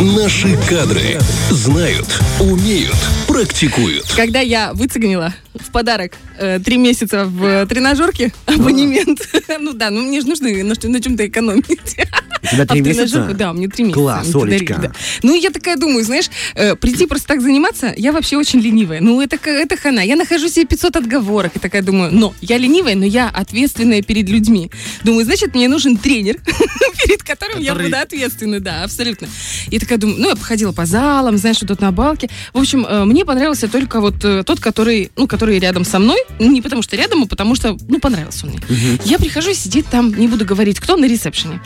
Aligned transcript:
Наши 0.00 0.56
кадры 0.68 1.18
знают, 1.50 2.06
умеют, 2.38 2.94
практикуют. 3.26 4.06
Когда 4.14 4.38
я 4.38 4.72
выцегнила 4.72 5.34
в 5.62 5.70
подарок 5.70 6.12
э, 6.38 6.58
три 6.60 6.76
месяца 6.76 7.24
в 7.24 7.66
тренажерке 7.66 8.32
абонемент, 8.46 9.20
ну 9.60 9.72
да, 9.72 9.90
ну 9.90 10.02
мне 10.02 10.20
же 10.20 10.26
нужно 10.26 10.48
на, 10.48 11.00
чем-то 11.00 11.26
экономить. 11.26 11.96
У 12.42 12.46
тебя 12.46 12.62
А 12.62 12.66
три 12.66 12.82
в 12.82 12.86
месяца? 12.86 13.30
да, 13.34 13.52
мне 13.52 13.68
три 13.68 13.84
месяца. 13.84 14.00
Класс, 14.00 14.34
Олечка. 14.34 14.92
Ну, 15.22 15.34
я 15.34 15.50
такая 15.50 15.76
думаю, 15.76 16.04
знаешь, 16.04 16.30
э, 16.54 16.76
прийти 16.76 17.06
просто 17.06 17.28
так 17.28 17.40
заниматься, 17.40 17.92
я 17.96 18.12
вообще 18.12 18.36
очень 18.36 18.60
ленивая. 18.60 19.00
Ну, 19.00 19.20
это, 19.20 19.36
это 19.50 19.76
хана. 19.76 20.00
Я 20.00 20.16
нахожу 20.16 20.48
себе 20.48 20.66
500 20.66 20.96
отговорок 20.96 21.56
и 21.56 21.58
такая 21.58 21.82
думаю, 21.82 22.12
но 22.12 22.34
я 22.40 22.58
ленивая, 22.58 22.94
но 22.94 23.04
я 23.04 23.28
ответственная 23.28 24.02
перед 24.02 24.28
людьми. 24.28 24.70
Думаю, 25.02 25.24
значит, 25.24 25.54
мне 25.54 25.68
нужен 25.68 25.96
тренер, 25.96 26.36
перед 27.04 27.22
которым 27.22 27.60
я 27.60 27.74
буду 27.74 27.96
ответственна, 27.96 28.60
да, 28.60 28.84
абсолютно. 28.84 29.28
И 29.70 29.78
такая 29.78 29.98
думаю, 29.98 30.20
ну, 30.20 30.28
я 30.30 30.36
походила 30.36 30.72
по 30.72 30.86
залам, 30.86 31.38
знаешь, 31.38 31.56
что 31.56 31.66
тут 31.66 31.80
на 31.80 31.92
балке. 31.92 32.28
В 32.52 32.58
общем, 32.58 32.86
э, 32.86 33.04
мне 33.04 33.24
понравился 33.24 33.68
только 33.68 34.00
вот 34.00 34.24
э, 34.24 34.42
тот, 34.44 34.60
который, 34.60 35.10
ну, 35.16 35.26
который 35.26 35.47
рядом 35.56 35.84
со 35.84 35.98
мной. 35.98 36.18
Не 36.38 36.60
потому 36.60 36.82
что 36.82 36.96
рядом, 36.96 37.22
а 37.22 37.26
потому 37.26 37.54
что, 37.54 37.76
ну, 37.88 37.98
понравился 37.98 38.46
он 38.46 38.52
мне. 38.52 38.60
Я 39.04 39.18
прихожу, 39.18 39.54
сидит 39.54 39.86
там, 39.86 40.14
не 40.14 40.28
буду 40.28 40.44
говорить, 40.44 40.80
кто 40.80 40.96
на 40.96 41.06
ресепшене. 41.06 41.60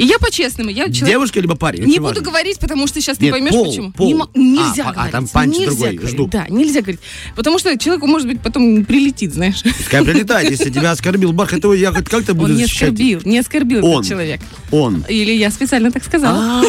И 0.00 0.06
я 0.06 0.18
по-честному, 0.18 0.70
я 0.70 0.84
человек... 0.84 1.08
Девушка 1.08 1.40
либо 1.40 1.56
парень? 1.56 1.84
Не 1.84 1.98
буду 1.98 2.02
важно. 2.08 2.22
говорить, 2.22 2.58
потому 2.58 2.86
что 2.86 3.00
сейчас 3.00 3.20
не 3.20 3.26
Нет, 3.26 3.32
поймешь 3.34 3.52
пол, 3.52 3.66
почему. 3.66 3.92
пол. 3.92 4.06
Не 4.08 4.14
мо- 4.14 4.30
нельзя 4.34 4.84
А, 4.86 4.88
а, 4.88 4.92
говорить. 4.92 5.12
там 5.12 5.28
панч 5.28 5.52
нельзя 5.58 5.66
другой, 5.70 5.92
говорить. 5.92 6.14
жду. 6.14 6.26
Да, 6.28 6.46
нельзя 6.48 6.80
говорить. 6.80 7.00
Потому 7.36 7.58
что 7.58 7.76
человеку, 7.78 8.06
может 8.06 8.26
быть, 8.26 8.40
потом 8.40 8.84
прилетит, 8.86 9.34
знаешь. 9.34 9.62
Пускай 9.62 10.02
прилетает, 10.04 10.50
если 10.50 10.70
тебя 10.70 10.92
оскорбил 10.92 11.32
Бархат, 11.32 11.60
то 11.60 11.74
я 11.74 11.92
хоть 11.92 12.08
как-то 12.08 12.32
буду 12.34 12.52
Он 12.52 12.56
не 12.56 12.62
защищать. 12.64 12.82
оскорбил, 12.92 13.20
не 13.24 13.38
оскорбил 13.38 13.84
Он. 13.84 13.98
этот 14.00 14.08
человек. 14.08 14.40
Он. 14.70 15.04
Или 15.08 15.32
я 15.32 15.50
специально 15.50 15.90
так 15.92 16.02
сказала. 16.04 16.64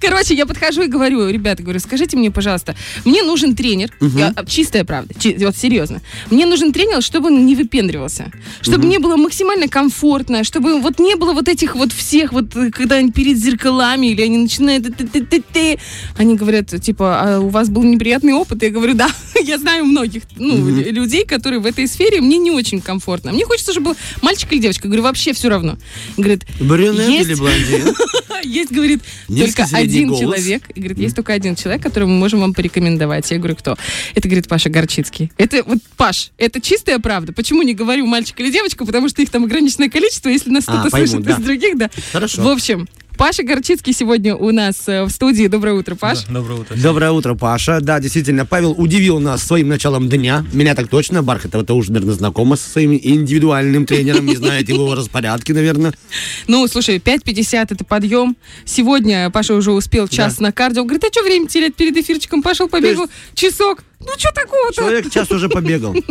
Короче, 0.00 0.34
я 0.34 0.46
подхожу 0.46 0.82
и 0.82 0.86
говорю, 0.86 1.28
ребята, 1.28 1.62
говорю, 1.62 1.80
скажите 1.80 2.16
мне, 2.16 2.30
пожалуйста, 2.30 2.76
мне 3.04 3.22
нужен 3.22 3.54
тренер, 3.56 3.90
Я- 4.00 4.32
а, 4.36 4.44
чистая 4.46 4.84
правда, 4.84 5.14
чи- 5.18 5.34
вот 5.44 5.56
серьезно, 5.56 6.00
мне 6.30 6.46
нужен 6.46 6.72
тренер, 6.72 7.02
чтобы 7.02 7.26
он 7.28 7.44
не 7.46 7.56
выпендривался, 7.56 8.30
чтобы 8.60 8.86
мне 8.86 8.98
было 9.00 9.16
максимально 9.16 9.66
комфортно, 9.68 10.44
чтобы 10.44 10.80
вот 10.80 10.98
не 11.00 11.16
было 11.16 11.32
вот 11.32 11.48
этих 11.48 11.74
вот 11.74 11.83
всех, 11.92 12.32
вот 12.32 12.54
э, 12.56 12.70
когда 12.70 12.96
они 12.96 13.10
перед 13.12 13.36
зеркалами, 13.38 14.08
или 14.08 14.22
они 14.22 14.38
начинают, 14.38 14.84
ты-ты-ты-ты. 14.96 15.78
они 16.16 16.36
говорят, 16.36 16.80
типа, 16.80 17.20
а 17.20 17.40
у 17.40 17.48
вас 17.48 17.68
был 17.68 17.82
неприятный 17.82 18.32
опыт? 18.32 18.62
Я 18.62 18.70
говорю, 18.70 18.94
да, 18.94 19.08
я 19.44 19.58
знаю 19.58 19.84
многих, 19.84 20.22
ну, 20.36 20.56
лю- 20.68 20.92
людей, 20.92 21.24
которые 21.24 21.60
в 21.60 21.66
этой 21.66 21.86
сфере, 21.88 22.20
мне 22.20 22.38
не 22.38 22.50
очень 22.50 22.80
комфортно. 22.80 23.32
Мне 23.32 23.44
хочется, 23.44 23.72
чтобы 23.72 23.90
был 23.90 23.96
мальчик 24.22 24.52
или 24.52 24.60
девочка. 24.60 24.86
Я 24.86 24.88
говорю, 24.88 25.02
вообще 25.02 25.32
все 25.32 25.48
равно. 25.48 25.76
Говорит, 26.16 26.44
Брюнет 26.60 27.08
Есть. 27.08 27.28
или 27.28 27.34
блондин? 27.34 27.94
есть, 28.48 28.70
говорит, 28.72 29.02
Низкий 29.28 29.62
только 29.62 29.76
один 29.76 30.08
голос. 30.08 30.20
человек. 30.20 30.62
И 30.74 30.80
говорит, 30.80 30.98
есть 30.98 31.16
только 31.16 31.32
один 31.32 31.56
человек, 31.56 31.82
которого 31.82 32.08
мы 32.08 32.18
можем 32.18 32.40
вам 32.40 32.54
порекомендовать. 32.54 33.30
Я 33.30 33.38
говорю, 33.38 33.56
кто? 33.56 33.76
Это, 34.14 34.28
говорит, 34.28 34.48
Паша 34.48 34.70
Горчицкий. 34.70 35.30
Это 35.36 35.62
вот, 35.64 35.78
Паш, 35.96 36.30
это 36.38 36.60
чистая 36.60 36.98
правда. 36.98 37.32
Почему 37.32 37.62
не 37.62 37.74
говорю 37.74 38.06
мальчик 38.06 38.38
или 38.40 38.50
девочка? 38.50 38.84
Потому 38.84 39.08
что 39.08 39.22
их 39.22 39.30
там 39.30 39.44
ограниченное 39.44 39.88
количество. 39.88 40.28
Если 40.28 40.50
нас 40.50 40.64
А, 40.66 40.80
кто-то 40.80 40.96
слышит 40.96 41.22
да. 41.22 41.32
из 41.32 41.36
других, 41.44 41.76
да. 41.76 41.90
Хорошо. 42.12 42.42
В 42.42 42.48
общем, 42.48 42.88
Паша 43.16 43.44
Горчицкий 43.44 43.92
сегодня 43.92 44.34
у 44.34 44.50
нас 44.50 44.88
э, 44.88 45.04
в 45.04 45.10
студии. 45.10 45.46
Доброе 45.46 45.74
утро, 45.74 45.94
Паш. 45.94 46.24
Да, 46.24 46.34
Доброе 46.34 46.60
утро. 46.60 46.76
Доброе 46.76 47.10
утро, 47.12 47.34
Паша. 47.34 47.80
Да, 47.80 48.00
действительно, 48.00 48.44
Павел 48.44 48.72
удивил 48.72 49.20
нас 49.20 49.42
своим 49.44 49.68
началом 49.68 50.08
дня. 50.08 50.44
Меня 50.52 50.74
так 50.74 50.88
точно. 50.88 51.22
Бархат, 51.22 51.54
это 51.54 51.74
уже, 51.74 51.92
наверное, 51.92 52.14
знакома 52.14 52.56
со 52.56 52.68
своим 52.68 52.92
индивидуальным 52.92 53.86
тренером, 53.86 54.26
не 54.26 54.36
знает 54.36 54.68
его 54.68 54.94
распорядки, 54.94 55.52
наверное. 55.52 55.92
Ну, 56.46 56.66
слушай, 56.68 56.98
5.50 56.98 57.66
это 57.70 57.84
подъем. 57.84 58.36
Сегодня 58.64 59.30
Паша 59.30 59.54
уже 59.54 59.72
успел 59.72 60.08
час 60.08 60.40
на 60.40 60.52
кардио. 60.52 60.84
Говорит, 60.84 61.04
а 61.04 61.08
что 61.08 61.22
время 61.22 61.46
терять 61.46 61.74
перед 61.74 61.96
эфирчиком? 61.96 62.42
Пошел, 62.42 62.68
побегал. 62.68 63.08
Часок. 63.34 63.82
Ну, 64.00 64.08
что 64.18 64.30
такого-то? 64.34 64.74
Человек 64.74 65.10
час 65.10 65.30
уже 65.30 65.48
побегал. 65.48 65.94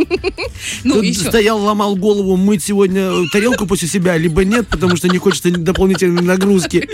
Ну, 0.84 0.96
Тут 0.96 1.03
еще. 1.03 1.19
стоял, 1.30 1.59
ломал 1.62 1.96
голову, 1.96 2.35
мыть 2.38 2.63
сегодня 2.63 3.02
э, 3.02 3.24
тарелку 3.31 3.66
после 3.68 3.88
себя, 3.88 4.18
либо 4.18 4.44
нет, 4.44 4.68
потому 4.68 4.96
что 4.96 5.07
не 5.07 5.18
хочется 5.18 5.52
дополнительной 5.52 6.22
нагрузки. 6.24 6.88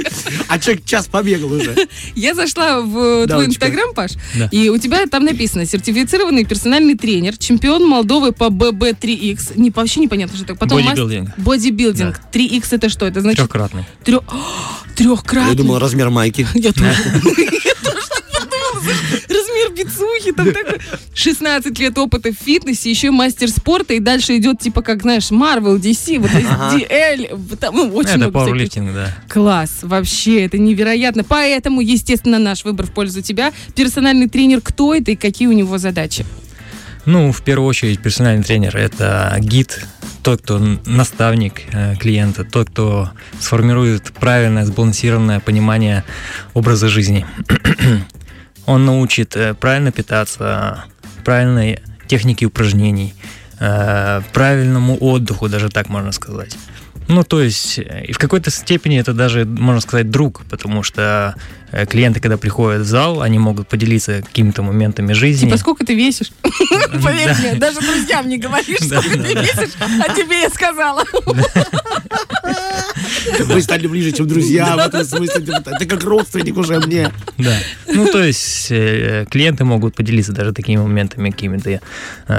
А 0.48 0.60
человек 0.60 0.84
час 0.86 1.08
побегал 1.08 1.52
уже. 1.54 1.76
Я 2.16 2.34
зашла 2.34 2.82
в 2.82 2.98
э, 2.98 3.26
Да, 3.28 3.36
твой 3.36 3.46
инстаграм, 3.48 3.94
Паш, 3.94 4.12
Да. 4.38 4.50
и 4.52 4.70
у 4.70 4.78
тебя 4.78 5.06
там 5.08 5.24
написано 5.26 5.66
сертифицированный 5.66 6.46
персональный 6.46 6.96
тренер, 6.96 7.38
чемпион 7.38 7.86
Молдовы 7.88 8.32
по 8.32 8.46
ББ3Х. 8.46 9.54
Не, 9.56 9.72
вообще 9.72 10.00
непонятно, 10.02 10.36
что 10.38 10.46
такое. 10.46 10.60
Потом 10.60 10.84
Бодибилдинг. 10.86 11.28
мас- 11.38 11.46
Бодибилдинг. 11.46 12.20
3Х 12.34 12.68
это 12.76 12.90
что? 12.90 13.06
Это 13.06 13.22
значит 13.22 13.38
Трехкратный. 13.40 13.86
трё- 14.04 14.24
трехкратный. 14.96 15.52
Я 15.52 15.58
думал, 15.58 15.80
размер 15.80 16.10
майки. 16.10 16.48
Я 16.54 16.72
тоже. 16.74 16.90
Я 17.64 17.76
тоже 17.84 18.08
подумала. 18.34 18.96
Бицухи 19.70 20.32
там 20.32 20.52
такой. 20.52 20.80
16 21.14 21.78
лет 21.80 21.98
опыта 21.98 22.32
в 22.32 22.36
фитнесе, 22.36 22.90
еще 22.90 23.12
мастер 23.12 23.50
спорта, 23.50 23.94
и 23.94 24.00
дальше 24.00 24.38
идет 24.38 24.60
типа 24.60 24.82
как, 24.82 25.02
знаешь, 25.02 25.32
Marvel, 25.32 25.80
DC, 25.80 26.20
вот 26.20 26.32
DL, 26.32 27.58
там, 27.58 27.76
ну, 27.76 27.94
очень 27.94 28.22
Это 28.22 28.30
много 28.30 28.56
всяких 28.56 28.94
да. 28.94 29.16
Класс, 29.28 29.80
вообще, 29.82 30.46
это 30.46 30.58
невероятно. 30.58 31.24
Поэтому, 31.24 31.82
естественно, 31.82 32.40
наш 32.40 32.64
выбор 32.64 32.88
в 32.88 32.92
пользу 32.92 33.22
тебя. 33.22 33.54
Персональный 33.76 34.28
тренер, 34.28 34.62
кто 34.62 34.94
это 34.94 35.12
и 35.12 35.16
какие 35.16 35.48
у 35.48 35.54
него 35.54 35.78
задачи? 35.78 36.26
Ну, 37.06 37.32
в 37.32 37.42
первую 37.42 37.68
очередь, 37.68 38.02
персональный 38.02 38.44
тренер– 38.44 38.78
это 38.78 39.36
гид, 39.40 39.88
тот, 40.22 40.42
кто 40.42 40.60
наставник 40.86 41.62
э, 41.72 41.96
клиента, 41.96 42.44
тот, 42.44 42.70
кто 42.70 43.10
сформирует 43.40 44.12
правильное, 44.12 44.66
сбалансированное 44.66 45.40
понимание 45.40 46.04
образа 46.54 46.88
жизни. 46.90 47.26
Он 48.66 48.86
научит 48.86 49.36
э, 49.36 49.54
правильно 49.54 49.92
питаться, 49.92 50.86
правильной 51.26 51.80
технике 52.08 52.46
упражнений, 52.46 53.14
э, 53.60 54.22
правильному 54.34 54.98
отдыху, 55.00 55.50
даже 55.50 55.70
так 55.70 55.90
можно 55.90 56.12
сказать. 56.12 56.58
Ну, 57.10 57.24
то 57.24 57.42
есть, 57.42 57.80
э, 57.80 58.06
и 58.08 58.14
в 58.14 58.20
какой-то 58.20 58.52
степени 58.52 59.00
это 59.00 59.14
даже, 59.14 59.44
можно 59.44 59.82
сказать, 59.82 60.12
друг, 60.12 60.44
потому 60.48 60.84
что 60.84 61.36
э, 61.72 61.88
клиенты, 61.88 62.20
когда 62.20 62.38
приходят 62.38 62.84
в 62.84 62.86
зал, 62.86 63.24
они 63.24 63.40
могут 63.40 63.68
поделиться 63.68 64.22
какими-то 64.22 64.62
моментами 64.62 65.14
жизни. 65.14 65.48
Типа, 65.48 65.58
сколько 65.58 65.84
ты 65.84 65.96
весишь? 65.96 66.32
Поверь 67.04 67.36
мне, 67.40 67.56
даже 67.56 67.80
друзьям 67.82 68.30
не 68.30 68.38
говоришь, 68.38 68.82
сколько 68.82 69.10
ты 69.10 69.34
весишь, 69.34 69.74
а 69.80 70.14
тебе 70.14 70.42
я 70.42 70.50
сказала. 70.52 71.04
Вы 73.40 73.62
стали 73.64 73.88
ближе, 73.88 74.12
чем 74.12 74.28
друзья 74.28 74.76
в 74.76 74.80
этом 74.80 75.04
смысле. 75.04 75.64
Ты 75.80 75.86
как 75.88 76.04
родственник 76.04 76.58
уже 76.58 76.80
мне. 76.80 77.12
Да. 77.40 77.58
Ну, 77.88 78.06
то 78.06 78.24
есть 78.24 78.68
э, 78.70 79.26
клиенты 79.32 79.64
могут 79.64 79.96
поделиться 79.96 80.32
даже 80.32 80.54
такими 80.54 80.80
моментами 80.80 81.32
какими-то 81.32 81.82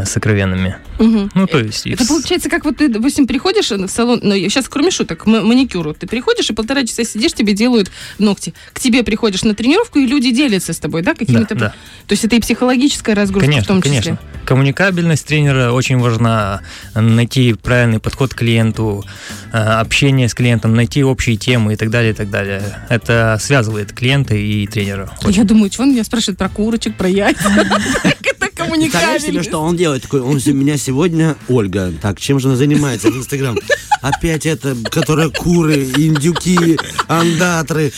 сокровенными. 0.05 0.77
Ну, 0.99 1.47
то 1.49 1.59
есть... 1.59 1.89
Это 1.89 2.07
получается, 2.07 2.49
как 2.49 2.65
вот 2.65 2.77
ты, 2.77 2.89
допустим, 2.89 3.27
приходишь 3.27 3.71
в 3.71 3.89
салон, 3.89 4.21
ну, 4.23 4.35
сейчас 4.37 4.60
кроме 4.69 4.91
шуток, 4.91 5.27
маникюру, 5.27 5.95
ты 5.95 6.07
приходишь 6.07 6.51
и 6.51 6.53
полтора 6.53 6.85
часа 6.85 7.05
сидишь, 7.05 7.33
тебе 7.33 7.53
делают 7.53 7.91
ногти. 8.19 8.55
К 8.73 8.81
тебе 8.81 9.03
приходишь 9.03 9.43
на 9.45 9.55
тренировку, 9.55 9.99
и 9.99 10.07
люди 10.07 10.31
делятся 10.31 10.73
с 10.73 10.79
тобой, 10.79 11.03
да, 11.03 11.15
какими-то... 11.15 11.55
Да, 11.55 11.61
да. 11.61 11.75
То 12.07 12.13
есть 12.13 12.25
это 12.25 12.37
и 12.37 12.41
психологическая 12.41 13.15
разгрузка 13.15 13.47
в 13.47 13.51
Конечно, 13.51 13.69
том 13.69 13.83
числе. 13.83 14.03
конечно. 14.03 14.19
Коммуникабельность 14.45 15.27
тренера 15.27 15.73
очень 15.73 15.99
важна. 15.99 16.63
Найти 16.95 17.55
правильный 17.55 18.01
подход 18.01 18.35
к 18.35 18.39
клиенту, 18.39 19.05
э, 19.53 19.57
общение 19.57 20.29
с 20.29 20.35
клиентом, 20.35 20.75
найти 20.75 21.05
общие 21.05 21.37
темы 21.37 21.75
и 21.75 21.77
так 21.77 21.91
далее, 21.91 22.13
и 22.13 22.15
так 22.15 22.31
далее. 22.31 22.63
Это 22.89 23.39
связывает 23.41 23.93
клиента 23.93 24.35
и 24.35 24.67
тренера. 24.67 25.11
Я 25.27 25.45
думаю, 25.45 25.71
что 25.71 25.83
он 25.83 25.93
меня 25.93 26.05
спрашивает 26.05 26.39
про 26.39 26.49
курочек, 26.49 26.97
про 26.97 27.09
яйца. 27.09 27.49
Это 28.65 28.75
Представляешь 28.81 29.23
себе, 29.23 29.43
что 29.43 29.59
он 29.61 29.77
делает? 29.77 30.03
Такой, 30.03 30.21
он 30.21 30.41
у 30.45 30.53
меня 30.53 30.77
сегодня 30.77 31.37
Ольга. 31.49 31.93
Так, 32.01 32.21
чем 32.21 32.39
же 32.41 32.49
она 32.49 32.57
занимается 32.57 33.11
в 33.11 33.17
Инстаграм? 33.17 33.57
Опять 34.03 34.47
это, 34.47 34.75
которая 34.91 35.29
куры, 35.29 35.85
индюки, 35.85 36.79
андатры. 37.07 37.93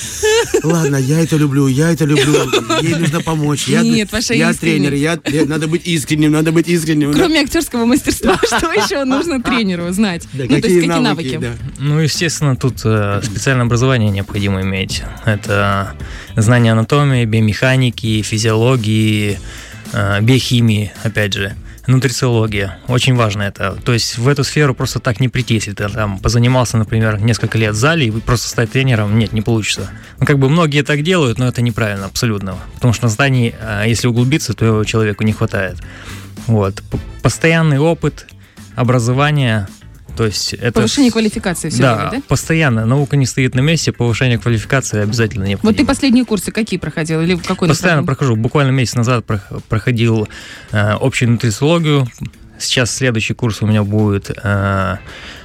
Ладно, 0.65 0.97
я 0.97 1.21
это 1.21 1.37
люблю, 1.37 1.69
я 1.69 1.93
это 1.93 2.05
люблю. 2.05 2.35
Ей 2.81 2.97
нужно 2.97 3.21
помочь. 3.21 3.69
Я, 3.69 3.83
Нет, 3.83 4.11
Паша 4.11 4.35
я 4.35 4.53
тренер, 4.53 4.95
я, 4.95 5.19
я- 5.27 5.45
надо 5.45 5.69
быть 5.69 5.87
искренним, 5.87 6.33
надо 6.33 6.51
быть 6.51 6.69
искренним. 6.69 7.13
Кроме 7.13 7.41
актерского 7.41 7.85
мастерства, 7.85 8.37
что 8.45 8.73
еще 8.73 9.05
нужно 9.05 9.41
тренеру 9.43 9.91
знать? 9.93 10.27
Да, 10.33 10.45
Ну, 10.49 10.61
то 10.61 10.67
есть 10.69 10.81
какие 10.87 11.01
навыки? 11.03 11.39
да. 11.41 11.53
Ну, 11.79 12.01
естественно, 12.01 12.57
тут 12.57 12.81
э, 12.85 13.21
специальное 13.23 13.67
образование 13.67 14.11
необходимо 14.11 14.63
иметь. 14.63 15.03
Это 15.25 15.95
знание 16.37 16.73
анатомии, 16.73 17.25
биомеханики, 17.25 18.23
физиологии, 18.23 19.39
биохимии, 20.21 20.93
опять 21.03 21.35
же. 21.35 21.55
Нутрициология. 21.87 22.79
Очень 22.87 23.17
важно 23.17 23.43
это. 23.43 23.77
То 23.85 23.93
есть 23.93 24.17
в 24.17 24.29
эту 24.29 24.45
сферу 24.45 24.73
просто 24.75 25.01
так 25.01 25.19
не 25.19 25.29
прийти, 25.29 25.55
если 25.55 25.73
ты 25.73 25.89
там 25.89 26.19
позанимался, 26.19 26.77
например, 26.77 27.21
несколько 27.21 27.59
лет 27.59 27.75
в 27.75 27.77
зале, 27.77 28.07
и 28.07 28.11
просто 28.13 28.49
стать 28.49 28.71
тренером, 28.71 29.19
нет, 29.19 29.33
не 29.33 29.43
получится. 29.43 29.91
Ну, 30.21 30.27
как 30.27 30.39
бы 30.39 30.49
многие 30.49 30.83
так 30.83 31.03
делают, 31.03 31.39
но 31.39 31.49
это 31.49 31.61
неправильно 31.61 32.07
абсолютно. 32.07 32.57
Потому 32.75 32.93
что 32.93 33.09
знаний, 33.09 33.55
э, 33.59 33.85
если 33.89 34.07
углубиться, 34.07 34.55
то 34.55 34.85
человеку 34.85 35.25
не 35.25 35.33
хватает. 35.33 35.79
Вот. 36.47 36.83
Постоянный 37.21 37.81
опыт, 37.81 38.27
образование, 38.77 39.67
То 40.17 40.27
есть 40.27 40.53
это... 40.55 40.73
Повышение 40.73 41.11
квалификации 41.11 41.71
все 41.71 41.83
да, 41.83 41.95
время, 41.95 42.11
да? 42.11 42.23
постоянно. 42.29 42.85
Наука 42.87 43.17
не 43.17 43.27
стоит 43.27 43.55
на 43.55 43.61
месте, 43.61 43.93
повышение 43.93 44.39
квалификации 44.39 45.01
обязательно 45.01 45.45
необходимо. 45.45 45.71
Вот 45.73 45.77
ты 45.79 45.87
последние 45.87 46.25
курсы 46.25 46.51
какие 46.51 46.79
проходил? 46.79 47.21
Или 47.23 47.37
какой 47.37 47.69
Постоянно 47.69 48.05
прохожу. 48.05 48.37
Буквально 48.37 48.71
месяц 48.71 48.95
назад 48.95 49.25
прох- 49.27 49.63
проходил 49.69 50.29
э, 50.71 50.91
общую 51.01 51.31
нутрициологию. 51.31 52.07
Сейчас 52.59 52.95
следующий 52.95 53.35
курс 53.35 53.63
у 53.63 53.67
меня 53.67 53.83
будет 53.83 54.31
э, 54.43 54.97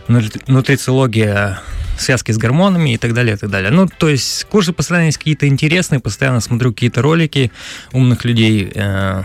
нутри- 0.08 0.42
нутрициология 0.48 1.62
связки 1.98 2.32
с 2.32 2.38
гормонами 2.38 2.94
и 2.94 2.98
так 2.98 3.14
далее, 3.14 3.36
и 3.36 3.38
так 3.38 3.50
далее. 3.50 3.72
Ну, 3.72 3.88
то 3.88 4.10
есть 4.10 4.44
курсы 4.46 4.74
постоянно 4.74 5.06
есть 5.08 5.18
какие-то 5.18 5.48
интересные, 5.48 6.00
постоянно 6.00 6.42
смотрю 6.42 6.74
какие-то 6.74 7.02
ролики 7.02 7.52
умных 7.94 8.26
людей. 8.26 8.72
э, 8.74 9.24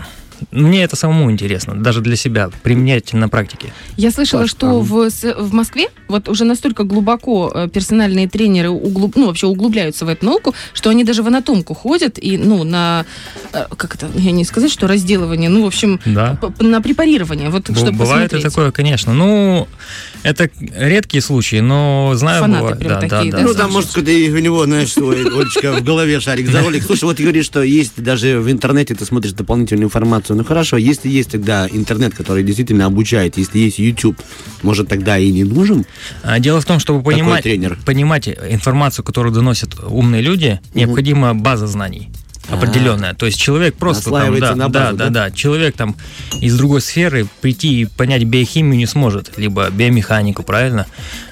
мне 0.51 0.83
это 0.83 0.95
самому 0.95 1.31
интересно, 1.31 1.75
даже 1.75 2.01
для 2.01 2.15
себя, 2.15 2.49
применять 2.63 3.13
на 3.13 3.29
практике. 3.29 3.73
Я 3.97 4.11
слышала, 4.11 4.47
что 4.47 4.79
в, 4.81 5.09
в 5.09 5.53
Москве 5.53 5.87
вот 6.07 6.29
уже 6.29 6.43
настолько 6.45 6.83
глубоко 6.83 7.51
э, 7.53 7.67
персональные 7.69 8.27
тренеры 8.27 8.69
углуб, 8.69 9.15
ну, 9.15 9.27
вообще 9.27 9.47
углубляются 9.47 10.05
в 10.05 10.09
эту 10.09 10.25
науку, 10.25 10.53
что 10.73 10.89
они 10.89 11.03
даже 11.03 11.23
в 11.23 11.27
анатомку 11.27 11.73
ходят 11.73 12.17
и, 12.19 12.37
ну, 12.37 12.63
на, 12.63 13.05
э, 13.53 13.65
как 13.75 13.95
это, 13.95 14.09
я 14.15 14.31
не 14.31 14.43
сказать, 14.45 14.71
что 14.71 14.87
разделывание, 14.87 15.49
ну, 15.49 15.63
в 15.63 15.67
общем, 15.67 15.99
Да. 16.05 16.37
на 16.59 16.81
препарирование, 16.81 17.49
вот 17.49 17.65
чтобы 17.65 17.91
Бывает 17.91 18.31
и 18.31 18.35
посмотреть. 18.35 18.43
такое, 18.43 18.71
конечно. 18.71 19.13
Ну, 19.13 19.67
это 20.23 20.49
редкие 20.75 21.21
случаи, 21.21 21.57
но 21.57 22.13
знаю, 22.15 22.41
Фанаты 22.41 22.61
бывает. 22.61 22.79
прям 22.79 22.91
да, 22.91 22.99
такие, 23.01 23.31
да, 23.31 23.37
да, 23.37 23.43
да. 23.43 23.49
Ну, 23.49 23.53
там, 23.53 23.71
может, 23.71 23.91
когда 23.91 24.11
у 24.11 24.39
него, 24.39 24.65
знаешь, 24.65 24.91
свой, 24.91 25.21
Олечка, 25.21 25.73
в 25.73 25.83
голове 25.83 26.19
шарик 26.19 26.49
за 26.49 26.61
ролик. 26.61 26.83
Слушай, 26.83 27.05
вот 27.05 27.19
говоришь, 27.19 27.45
что 27.45 27.61
есть 27.61 28.01
даже 28.01 28.39
в 28.39 28.49
интернете, 28.49 28.95
ты 28.95 29.05
смотришь 29.05 29.33
дополнительную 29.33 29.85
информацию. 29.85 30.37
Ну, 30.37 30.43
хорошо, 30.43 30.77
если 30.77 31.09
есть 31.09 31.31
тогда 31.31 31.67
интернет, 31.71 32.13
который 32.13 32.43
действительно 32.43 32.85
обучает, 32.85 33.37
если 33.37 33.59
есть 33.59 33.79
YouTube, 33.79 34.17
может, 34.61 34.87
тогда 34.87 35.17
и 35.17 35.31
не 35.31 35.43
нужен? 35.43 35.85
А, 36.23 36.39
Дело 36.39 36.61
в 36.61 36.65
том, 36.65 36.79
чтобы 36.79 37.03
понимать, 37.03 37.43
тренер. 37.43 37.77
понимать 37.85 38.27
информацию, 38.27 39.03
которую 39.03 39.33
доносят 39.33 39.75
умные 39.85 40.21
люди, 40.21 40.59
необходима 40.73 41.35
база 41.35 41.67
знаний 41.67 42.09
определенная. 42.53 43.13
То 43.13 43.25
есть 43.25 43.39
человек 43.39 43.75
просто 43.75 44.09
там, 44.11 44.39
да, 44.39 44.55
на 44.55 44.69
базу, 44.69 44.97
да? 44.97 45.05
да, 45.05 45.09
да, 45.09 45.31
человек 45.31 45.75
там 45.75 45.95
из 46.39 46.57
другой 46.57 46.81
сферы 46.81 47.27
прийти 47.41 47.81
и 47.81 47.85
понять 47.85 48.23
биохимию 48.23 48.77
не 48.77 48.85
сможет, 48.85 49.37
либо 49.37 49.69
биомеханику, 49.69 50.43
правильно? 50.43 50.87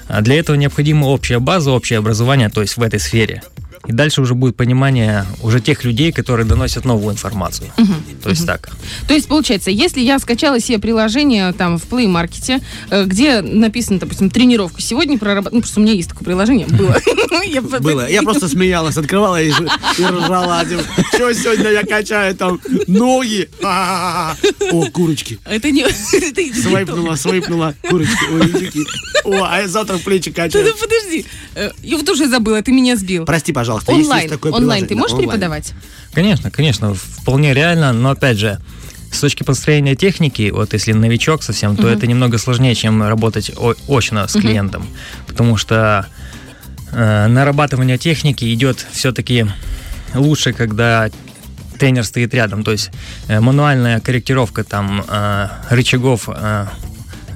А 0.08 0.20
для 0.20 0.38
этого 0.38 0.56
необходима 0.56 1.06
общая 1.06 1.38
база, 1.38 1.70
общее 1.70 1.98
образование, 1.98 2.48
то 2.48 2.60
есть 2.60 2.76
в 2.76 2.82
этой 2.82 3.00
сфере. 3.00 3.42
И 3.88 3.92
дальше 3.92 4.20
уже 4.20 4.34
будет 4.34 4.56
понимание 4.56 5.26
уже 5.42 5.60
тех 5.60 5.82
людей, 5.84 6.12
которые 6.12 6.46
доносят 6.46 6.84
новую 6.84 7.12
информацию. 7.14 7.70
То 8.22 8.30
есть 8.30 8.46
так. 8.46 8.70
То 9.08 9.14
есть, 9.14 9.26
получается, 9.28 9.70
если 9.70 10.00
я 10.00 10.18
скачала 10.18 10.60
себе 10.60 10.78
приложение 10.78 11.52
там 11.52 11.78
в 11.78 11.84
Play 11.86 12.06
Market, 12.06 12.62
э, 12.90 13.04
где 13.04 13.40
написано, 13.42 13.98
допустим, 13.98 14.30
тренировка 14.30 14.80
сегодня 14.80 15.18
прорабатывать, 15.18 15.54
ну, 15.54 15.60
просто 15.60 15.80
у 15.80 15.82
меня 15.82 15.94
есть 15.94 16.08
такое 16.10 16.24
приложение, 16.24 16.66
было. 16.68 16.96
По- 17.70 17.80
Было. 17.80 18.08
Я 18.08 18.22
просто 18.22 18.48
смеялась, 18.48 18.96
открывала 18.96 19.42
и, 19.42 19.50
ржала. 19.50 20.64
Что 21.14 21.32
сегодня 21.34 21.70
я 21.70 21.82
качаю 21.84 22.34
там 22.36 22.60
ноги? 22.86 23.48
А-а-а. 23.62 24.36
О, 24.70 24.86
курочки. 24.90 25.38
Это 25.44 25.70
не... 25.70 25.84
Свайпнула, 26.62 27.16
свайпнула, 27.16 27.74
курочки. 27.88 28.16
Ой, 28.32 28.42
индюки. 28.48 28.80
О, 29.24 29.42
а 29.44 29.60
я 29.60 29.68
завтра 29.68 29.98
плечи 29.98 30.30
качаю. 30.30 30.64
ну, 30.66 30.72
подожди. 30.80 31.26
Э, 31.54 31.70
Я 31.82 31.96
вот 31.96 32.08
уже 32.08 32.28
забыла, 32.28 32.62
ты 32.62 32.72
меня 32.72 32.96
сбил. 32.96 33.24
Прости, 33.24 33.52
пожалуйста, 33.52 33.71
есть 33.76 33.88
Онлайн, 33.88 34.22
есть 34.22 34.34
такое 34.34 34.52
онлайн 34.52 34.86
ты 34.86 34.94
можешь 34.94 35.12
Онлайн. 35.12 35.28
преподавать? 35.30 35.72
Конечно, 36.12 36.50
конечно, 36.50 36.94
вполне 36.94 37.54
реально, 37.54 37.92
но 37.92 38.10
опять 38.10 38.38
же, 38.38 38.58
с 39.10 39.20
точки 39.20 39.42
построения 39.42 39.94
техники, 39.94 40.50
вот 40.50 40.72
если 40.72 40.92
новичок 40.92 41.42
совсем, 41.42 41.76
то 41.76 41.88
это 41.88 42.06
немного 42.06 42.38
сложнее, 42.38 42.74
чем 42.74 43.02
работать 43.02 43.52
о- 43.56 43.74
очно 43.88 44.26
с 44.26 44.32
клиентом, 44.32 44.86
потому 45.26 45.56
что 45.56 46.06
э, 46.92 47.26
нарабатывание 47.26 47.98
техники 47.98 48.52
идет 48.54 48.86
все-таки 48.92 49.46
лучше, 50.14 50.52
когда 50.52 51.10
тренер 51.78 52.04
стоит 52.04 52.32
рядом, 52.34 52.62
то 52.64 52.72
есть 52.72 52.90
э, 53.28 53.40
мануальная 53.40 54.00
корректировка 54.00 54.64
там 54.64 55.04
э, 55.06 55.48
рычагов 55.70 56.28
э, 56.28 56.66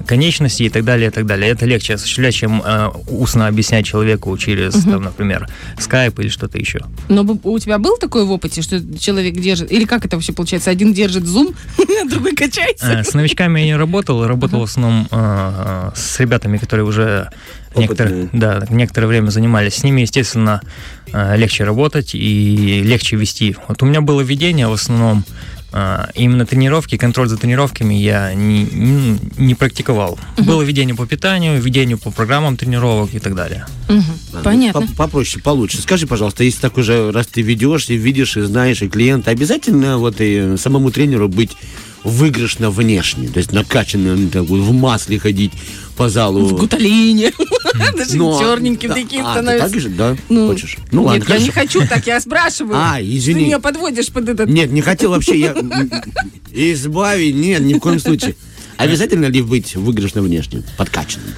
конечностей 0.07 0.65
и 0.65 0.69
так 0.69 0.83
далее, 0.83 1.09
и 1.09 1.11
так 1.11 1.25
далее. 1.25 1.51
Это 1.51 1.65
легче 1.65 1.93
осуществлять, 1.93 2.33
чем 2.33 2.63
э, 2.65 2.89
устно 3.07 3.47
объяснять 3.47 3.85
человеку 3.85 4.35
через, 4.37 4.73
там, 4.83 5.03
например, 5.03 5.47
скайп 5.79 6.19
или 6.19 6.29
что-то 6.29 6.57
еще. 6.57 6.79
Но 7.09 7.21
у 7.43 7.59
тебя 7.59 7.77
был 7.77 7.97
такой 7.97 8.25
в 8.25 8.31
опыте, 8.31 8.61
что 8.61 8.81
человек 8.97 9.35
держит... 9.35 9.71
Или 9.71 9.85
как 9.85 10.05
это 10.05 10.15
вообще 10.15 10.33
получается? 10.33 10.71
Один 10.71 10.93
держит 10.93 11.25
зум, 11.25 11.53
а 11.77 12.09
другой 12.09 12.35
качается? 12.35 12.99
Э, 12.99 13.03
С 13.03 13.13
новичками 13.13 13.59
я 13.59 13.65
не 13.65 13.75
работал, 13.75 14.25
работал 14.25 14.61
в 14.61 14.63
основном 14.63 15.07
э, 15.11 15.91
с 15.95 16.19
ребятами, 16.19 16.57
которые 16.57 16.85
уже 16.85 17.29
некоторое, 17.75 18.29
да, 18.33 18.65
некоторое 18.69 19.07
время 19.07 19.29
занимались. 19.29 19.75
С 19.75 19.83
ними, 19.83 20.01
естественно, 20.01 20.61
э, 21.13 21.37
легче 21.37 21.63
работать 21.63 22.15
и 22.15 22.81
легче 22.83 23.15
вести. 23.15 23.55
Вот 23.67 23.83
у 23.83 23.85
меня 23.85 24.01
было 24.01 24.21
ведение 24.21 24.67
в 24.67 24.73
основном 24.73 25.23
именно 26.15 26.45
тренировки, 26.45 26.97
контроль 26.97 27.27
за 27.27 27.37
тренировками 27.37 27.93
я 27.93 28.33
не, 28.33 28.63
не, 28.63 29.19
не 29.37 29.53
практиковал. 29.55 30.17
Было 30.37 30.61
ведение 30.63 30.95
по 30.95 31.05
питанию, 31.05 31.61
ведению 31.61 31.97
по 31.97 32.09
программам 32.11 32.55
тренировок 32.57 33.13
и 33.13 33.19
так 33.19 33.35
далее. 33.35 33.65
Ладно, 33.89 34.03
Понятно. 34.43 34.81
по- 34.87 34.93
Попроще, 34.95 35.41
получше. 35.43 35.81
Скажи, 35.81 36.07
пожалуйста, 36.07 36.43
если 36.43 36.59
так 36.61 36.77
уже, 36.77 37.11
раз 37.11 37.27
ты 37.27 37.41
ведешь, 37.41 37.89
и 37.89 37.95
видишь, 37.97 38.37
и 38.37 38.41
знаешь, 38.41 38.81
и 38.81 38.89
клиента, 38.89 39.31
обязательно 39.31 39.97
вот 39.97 40.15
и 40.19 40.55
самому 40.57 40.91
тренеру 40.91 41.27
быть 41.29 41.51
выигрышно 42.07 42.71
внешне, 42.71 43.27
то 43.27 43.37
есть 43.37 43.51
накачанным, 43.51 44.29
так 44.29 44.43
вот, 44.43 44.59
в 44.59 44.71
масле 44.71 45.19
ходить 45.19 45.51
по 45.97 46.09
залу. 46.09 46.45
В 46.45 46.53
гуталине. 46.53 47.31
Даже 47.97 48.17
Но- 48.17 48.39
черненьким 48.39 48.89
да, 48.89 48.95
таким 48.95 49.25
а, 49.25 49.33
ты 49.33 49.39
становится. 49.39 49.69
так 49.69 49.79
же, 49.81 49.89
да? 49.89 50.17
Ну, 50.29 50.47
Хочешь? 50.47 50.77
Ну 50.91 51.03
ладно, 51.03 51.19
Нет, 51.19 51.29
я 51.29 51.39
не 51.39 51.51
хочу 51.51 51.85
так, 51.87 52.07
я 52.07 52.19
спрашиваю. 52.19 52.77
А, 52.77 52.97
Ты 52.97 53.17
извини. 53.17 53.45
меня 53.45 53.59
подводишь 53.59 54.09
под 54.09 54.29
этот... 54.29 54.49
Нет, 54.49 54.71
не 54.71 54.81
хотел 54.81 55.11
вообще. 55.11 55.37
Я... 55.39 55.55
Избави, 56.53 57.33
нет, 57.33 57.61
ни 57.61 57.73
в 57.73 57.79
коем 57.79 57.99
случае. 57.99 58.35
Обязательно 58.77 59.25
ли 59.25 59.41
быть 59.41 59.75
выигрышно 59.75 60.21
внешним, 60.21 60.63
подкачанным? 60.77 61.29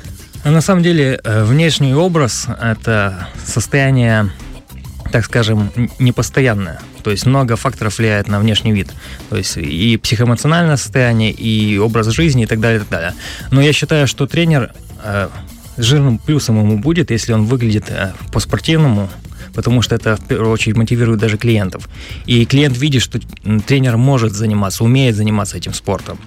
А 0.44 0.52
На 0.52 0.62
самом 0.62 0.84
деле, 0.84 1.20
э, 1.24 1.44
внешний 1.46 1.94
образ– 1.94 2.48
это 2.62 3.28
состояние, 3.46 4.32
так 5.12 5.26
скажем, 5.26 5.72
непостоянное. 6.00 6.80
То 7.04 7.12
есть 7.12 7.26
много 7.26 7.56
факторов 7.56 7.98
влияет 7.98 8.28
на 8.28 8.40
внешний 8.40 8.72
вид. 8.72 8.90
То 9.30 9.38
есть 9.38 9.58
и 9.58 9.98
психоэмоциональное 9.98 10.78
состояние, 10.78 11.32
и 11.32 11.78
образ 11.78 12.08
жизни, 12.08 12.44
и 12.44 12.46
так 12.46 12.60
далее, 12.60 12.78
и 12.78 12.80
так 12.82 12.90
далее. 12.90 13.14
Но 13.52 13.62
я 13.62 13.74
считаю, 13.74 14.08
что 14.08 14.28
тренер 14.28 14.74
э, 15.04 15.30
жирным 15.78 16.18
плюсом 16.18 16.60
ему 16.60 16.78
будет, 16.78 17.12
если 17.12 17.34
он 17.34 17.46
выглядит 17.46 17.90
э, 17.90 18.14
по-спортивному, 18.32 19.10
потому 19.54 19.82
что 19.82 19.96
это 19.96 20.16
в 20.16 20.26
первую 20.26 20.52
очередь 20.52 20.78
мотивирует 20.78 21.20
даже 21.20 21.38
клиентов. 21.38 21.90
И 22.26 22.46
клиент 22.46 22.78
видит, 22.78 23.02
что 23.02 23.20
тренер 23.66 23.98
может 23.98 24.34
заниматься, 24.34 24.84
умеет 24.84 25.16
заниматься 25.16 25.58
этим 25.58 25.74
спортом. 25.74 26.20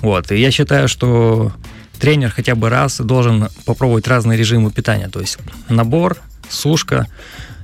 Вот. 0.00 0.32
И 0.32 0.36
я 0.36 0.50
считаю, 0.50 0.88
что 0.88 1.52
тренер 2.00 2.30
хотя 2.30 2.54
бы 2.54 2.68
раз 2.68 2.98
должен 2.98 3.48
попробовать 3.64 4.08
разные 4.08 4.38
режимы 4.38 4.70
питания. 4.70 5.08
То 5.08 5.20
есть 5.20 5.38
набор, 5.68 6.16
сушка, 6.48 7.06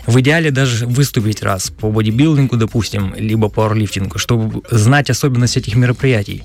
в 0.06 0.20
идеале 0.20 0.50
даже 0.50 0.86
выступить 0.86 1.42
раз 1.42 1.70
по 1.70 1.90
бодибилдингу, 1.90 2.56
допустим, 2.56 3.14
либо 3.16 3.48
по 3.48 3.62
пауэрлифтингу, 3.62 4.18
чтобы 4.18 4.62
знать 4.70 5.10
особенности 5.10 5.58
этих 5.58 5.74
мероприятий. 5.76 6.42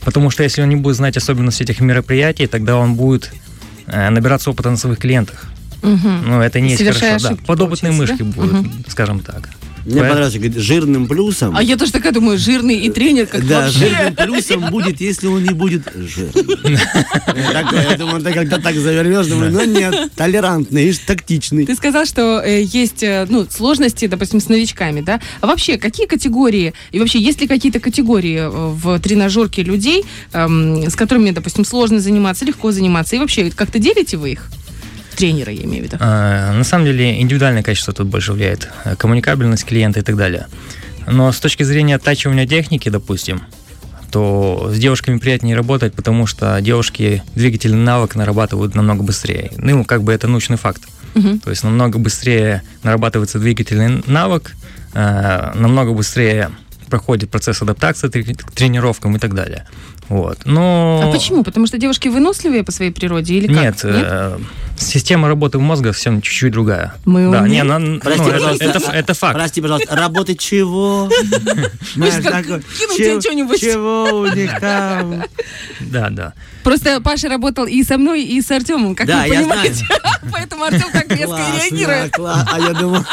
Потому 0.00 0.30
что 0.30 0.42
если 0.42 0.62
он 0.62 0.68
не 0.68 0.76
будет 0.76 0.96
знать 0.96 1.16
особенности 1.16 1.62
этих 1.62 1.80
мероприятий, 1.80 2.46
тогда 2.46 2.76
он 2.76 2.94
будет 2.94 3.32
э, 3.86 4.10
набираться 4.10 4.50
опыта 4.50 4.70
на 4.70 4.76
своих 4.76 4.98
клиентах. 4.98 5.46
Мгм. 5.82 6.22
Ну, 6.26 6.40
это 6.40 6.60
не 6.60 6.70
есть 6.70 6.84
хорошо. 6.84 7.28
Да, 7.30 7.36
подопытные 7.46 7.92
мышки 7.92 8.18
да? 8.18 8.24
будут, 8.24 8.52
Мгм. 8.52 8.84
скажем 8.88 9.20
так. 9.20 9.48
Мне 9.84 9.94
Поэтому- 9.94 10.08
понравилось, 10.10 10.34
говорит, 10.34 10.56
жирным 10.56 11.08
плюсом. 11.08 11.56
А 11.56 11.62
я 11.62 11.76
тоже 11.76 11.92
такая 11.92 12.12
думаю, 12.12 12.38
жирный 12.38 12.76
и 12.78 12.90
тренер, 12.90 13.26
как 13.26 13.46
Да, 13.46 13.62
вообще. 13.62 13.78
жирным 13.88 14.14
плюсом 14.14 14.70
будет, 14.70 15.00
если 15.00 15.26
он 15.26 15.42
не 15.42 15.50
будет 15.54 15.82
жирным. 15.94 16.78
Я 17.72 17.96
думаю, 17.98 18.22
ты 18.22 18.32
когда 18.32 18.58
так 18.58 18.74
завернешь, 18.76 19.26
думаю, 19.26 19.52
ну 19.52 19.64
нет, 19.64 20.12
толерантный, 20.14 20.88
и 20.88 20.92
тактичный. 20.92 21.66
Ты 21.66 21.74
сказал, 21.74 22.04
что 22.06 22.40
э, 22.44 22.62
есть 22.62 23.02
э, 23.02 23.26
ну, 23.28 23.46
сложности, 23.50 24.06
допустим, 24.06 24.40
с 24.40 24.48
новичками, 24.48 25.00
да? 25.00 25.20
А 25.40 25.46
вообще, 25.46 25.78
какие 25.78 26.06
категории, 26.06 26.74
и 26.92 26.98
вообще, 27.00 27.18
есть 27.20 27.40
ли 27.40 27.46
какие-то 27.48 27.80
категории 27.80 28.38
э, 28.38 28.48
в 28.48 28.98
тренажерке 29.00 29.62
людей, 29.62 30.04
эм, 30.32 30.88
с 30.88 30.94
которыми, 30.94 31.30
допустим, 31.30 31.64
сложно 31.64 32.00
заниматься, 32.00 32.44
легко 32.44 32.70
заниматься? 32.72 33.16
И 33.16 33.18
вообще, 33.18 33.50
как-то 33.50 33.78
делите 33.78 34.16
вы 34.16 34.32
их? 34.32 34.48
Тренера, 35.16 35.52
я 35.52 35.62
имею 35.64 35.84
в 35.84 35.86
виду. 35.86 35.96
А, 36.00 36.52
На 36.52 36.64
самом 36.64 36.86
деле 36.86 37.20
индивидуальное 37.20 37.62
качество 37.62 37.92
тут 37.92 38.08
больше 38.08 38.32
влияет. 38.32 38.68
Коммуникабельность 38.98 39.64
клиента 39.64 40.00
и 40.00 40.02
так 40.02 40.16
далее. 40.16 40.46
Но 41.06 41.32
с 41.32 41.40
точки 41.40 41.62
зрения 41.62 41.96
оттачивания 41.96 42.46
техники, 42.46 42.88
допустим, 42.88 43.42
то 44.10 44.70
с 44.72 44.78
девушками 44.78 45.18
приятнее 45.18 45.56
работать, 45.56 45.94
потому 45.94 46.26
что 46.26 46.60
девушки 46.60 47.22
двигательный 47.34 47.78
навык 47.78 48.14
нарабатывают 48.14 48.74
намного 48.74 49.02
быстрее. 49.02 49.50
Ну, 49.56 49.84
как 49.84 50.02
бы 50.02 50.12
это 50.12 50.28
научный 50.28 50.58
факт. 50.58 50.82
Мгм. 51.14 51.40
То 51.40 51.50
есть 51.50 51.64
намного 51.64 51.98
быстрее 51.98 52.62
нарабатывается 52.82 53.38
двигательный 53.38 54.02
навык, 54.06 54.52
э, 54.94 55.52
намного 55.54 55.92
быстрее 55.92 56.50
проходит 56.88 57.30
процесс 57.30 57.62
адаптации 57.62 58.08
к 58.08 58.52
тренировкам 58.52 59.16
и 59.16 59.18
так 59.18 59.34
далее. 59.34 59.66
Вот. 60.08 60.40
Но... 60.44 61.00
А 61.04 61.12
почему? 61.12 61.42
Потому 61.42 61.66
что 61.66 61.78
девушки 61.78 62.08
выносливые 62.08 62.64
по 62.64 62.72
своей 62.72 62.90
природе 62.90 63.34
или 63.34 63.46
как? 63.46 63.56
Нет, 63.56 63.80
э, 63.84 64.38
система 64.76 65.28
работы 65.28 65.58
мозга 65.58 65.92
совсем 65.92 66.20
чуть-чуть 66.20 66.52
другая. 66.52 66.94
Мы 67.04 67.30
да, 67.30 67.46
не, 67.48 67.60
она- 67.60 67.78
ну, 67.78 68.00
Прости, 68.00 68.22
это, 68.22 68.32
пожалуйста. 68.32 68.64
это, 68.64 68.78
это 68.92 69.14
факт. 69.14 69.34
Прости, 69.34 69.60
пожалуйста, 69.60 69.96
работать 69.96 70.38
чего? 70.38 71.08
Тебе 71.94 73.20
что-нибудь. 73.20 73.60
Чего 73.60 74.20
у 74.20 74.26
них 74.26 74.58
там? 74.60 75.24
Да, 75.80 76.10
да. 76.10 76.32
Просто 76.62 77.00
Паша 77.00 77.28
работал 77.28 77.66
и 77.66 77.82
со 77.82 77.98
мной, 77.98 78.22
и 78.22 78.40
с 78.40 78.50
Артемом, 78.50 78.94
как 78.94 79.06
вы 79.06 79.28
понимаете. 79.28 79.86
Поэтому 80.32 80.64
Артем 80.64 80.90
так 80.92 81.10
резко 81.10 81.38
реагирует. 81.56 82.14
А 82.18 82.58
я 82.58 82.72
думал, 82.72 83.04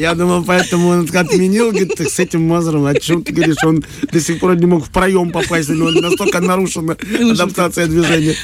я 0.00 0.14
думал, 0.14 0.44
поэтому 0.44 0.88
он 0.88 1.08
отменил, 1.12 1.70
говорит, 1.70 2.00
с 2.00 2.18
этим 2.18 2.42
Мазером, 2.48 2.86
о 2.86 2.94
чем 2.94 3.22
ты 3.22 3.32
говоришь, 3.32 3.62
он 3.64 3.84
до 4.12 4.20
сих 4.20 4.40
пор 4.40 4.56
не 4.56 4.66
мог 4.66 4.86
в 4.86 4.90
проем 4.90 5.30
попасть, 5.30 5.70
у 5.70 5.74
него 5.74 5.90
настолько 5.90 6.40
нарушена 6.40 6.96
адаптация 7.32 7.86
движения. 7.86 8.34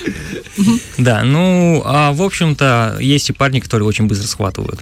Да, 0.97 1.25
ну, 1.25 1.83
а 1.85 2.13
в 2.13 2.23
общем-то, 2.23 2.99
есть 3.01 3.31
и 3.31 3.33
парни, 3.33 3.61
которые 3.61 3.89
очень 3.89 4.07
быстро 4.07 4.27
схватывают. 4.27 4.81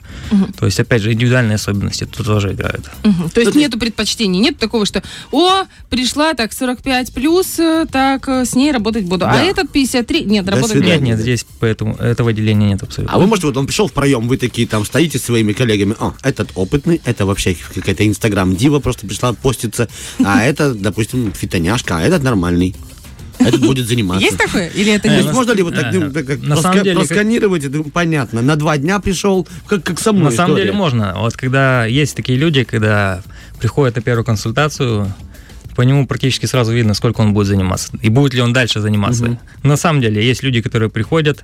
То 0.58 0.66
есть, 0.66 0.78
опять 0.78 1.02
же, 1.02 1.12
индивидуальные 1.12 1.56
особенности 1.56 2.04
тут 2.04 2.26
тоже 2.26 2.52
играют. 2.52 2.90
То 3.32 3.40
есть 3.40 3.54
нету 3.54 3.78
предпочтений, 3.78 4.40
нет 4.40 4.58
такого, 4.58 4.86
что 4.86 5.02
о, 5.32 5.64
пришла 5.90 6.34
так 6.34 6.52
45 6.52 7.12
плюс, 7.12 7.58
э, 7.58 7.86
так 7.90 8.28
э, 8.28 8.44
с 8.44 8.54
ней 8.54 8.72
работать 8.72 9.04
буду. 9.04 9.26
А 9.26 9.36
этот 9.36 9.70
53, 9.70 10.24
нет, 10.24 10.48
работать. 10.48 10.84
Нет, 10.84 11.00
не 11.00 11.14
нет, 11.14 11.20
здесь 11.20 11.46
поэтому 11.60 11.94
этого 11.94 12.32
деления 12.32 12.68
нет 12.68 12.82
абсолютно. 12.82 13.14
А 13.14 13.18
вы, 13.18 13.26
может, 13.26 13.44
вот 13.44 13.56
он 13.56 13.66
пришел 13.66 13.88
в 13.88 13.92
проем, 13.92 14.28
вы 14.28 14.36
такие 14.36 14.66
там 14.66 14.84
стоите 14.84 15.18
со 15.18 15.26
своими 15.26 15.52
коллегами, 15.52 15.94
о, 15.98 16.12
этот 16.22 16.50
опытный, 16.64 17.00
это 17.04 17.24
вообще 17.26 17.54
какая-то 17.74 18.06
инстаграм-дива 18.06 18.80
просто 18.80 19.06
пришла 19.06 19.32
поститься, 19.32 19.88
а 20.24 20.42
это, 20.50 20.74
допустим, 20.74 21.32
фитоняшка, 21.32 21.98
а 21.98 22.02
этот 22.02 22.22
нормальный. 22.22 22.74
Этот 23.38 23.60
будет 23.62 23.88
заниматься. 23.88 24.24
Есть 24.24 24.38
такое? 24.38 24.68
Или 24.68 24.92
это 24.92 25.08
Э, 25.08 25.22
не 25.22 25.32
можно 25.32 25.52
ли 25.52 25.62
вот 25.64 25.74
так, 25.74 25.92
ну, 25.92 26.12
как 26.12 26.40
На 26.40 26.56
самом 26.56 26.84
деле, 26.84 26.96
как- 26.96 27.08
просканировать, 27.08 27.64
это 27.64 27.82
понятно, 27.82 28.42
на 28.42 28.54
два 28.56 28.78
дня 28.78 29.00
пришел, 29.00 29.46
как, 29.66 29.82
как 29.82 29.98
со 30.00 30.12
мной 30.12 30.26
На 30.26 30.30
самом 30.30 30.50
история. 30.52 30.66
деле 30.66 30.76
можно. 30.78 31.14
Вот 31.18 31.36
когда 31.36 31.84
есть 31.84 32.14
такие 32.14 32.38
люди, 32.38 32.62
когда 32.62 33.22
приходят 33.58 33.96
на 33.96 34.02
первую 34.02 34.24
консультацию, 34.24 35.12
по 35.74 35.82
нему 35.82 36.06
практически 36.06 36.46
сразу 36.46 36.72
видно, 36.72 36.94
сколько 36.94 37.22
он 37.22 37.34
будет 37.34 37.48
заниматься. 37.48 37.90
И 38.02 38.08
будет 38.08 38.34
ли 38.34 38.40
он 38.40 38.52
дальше 38.52 38.80
заниматься. 38.80 39.36
На 39.64 39.76
самом 39.76 40.00
деле 40.00 40.24
есть 40.24 40.44
люди, 40.44 40.62
которые 40.62 40.88
приходят, 40.88 41.42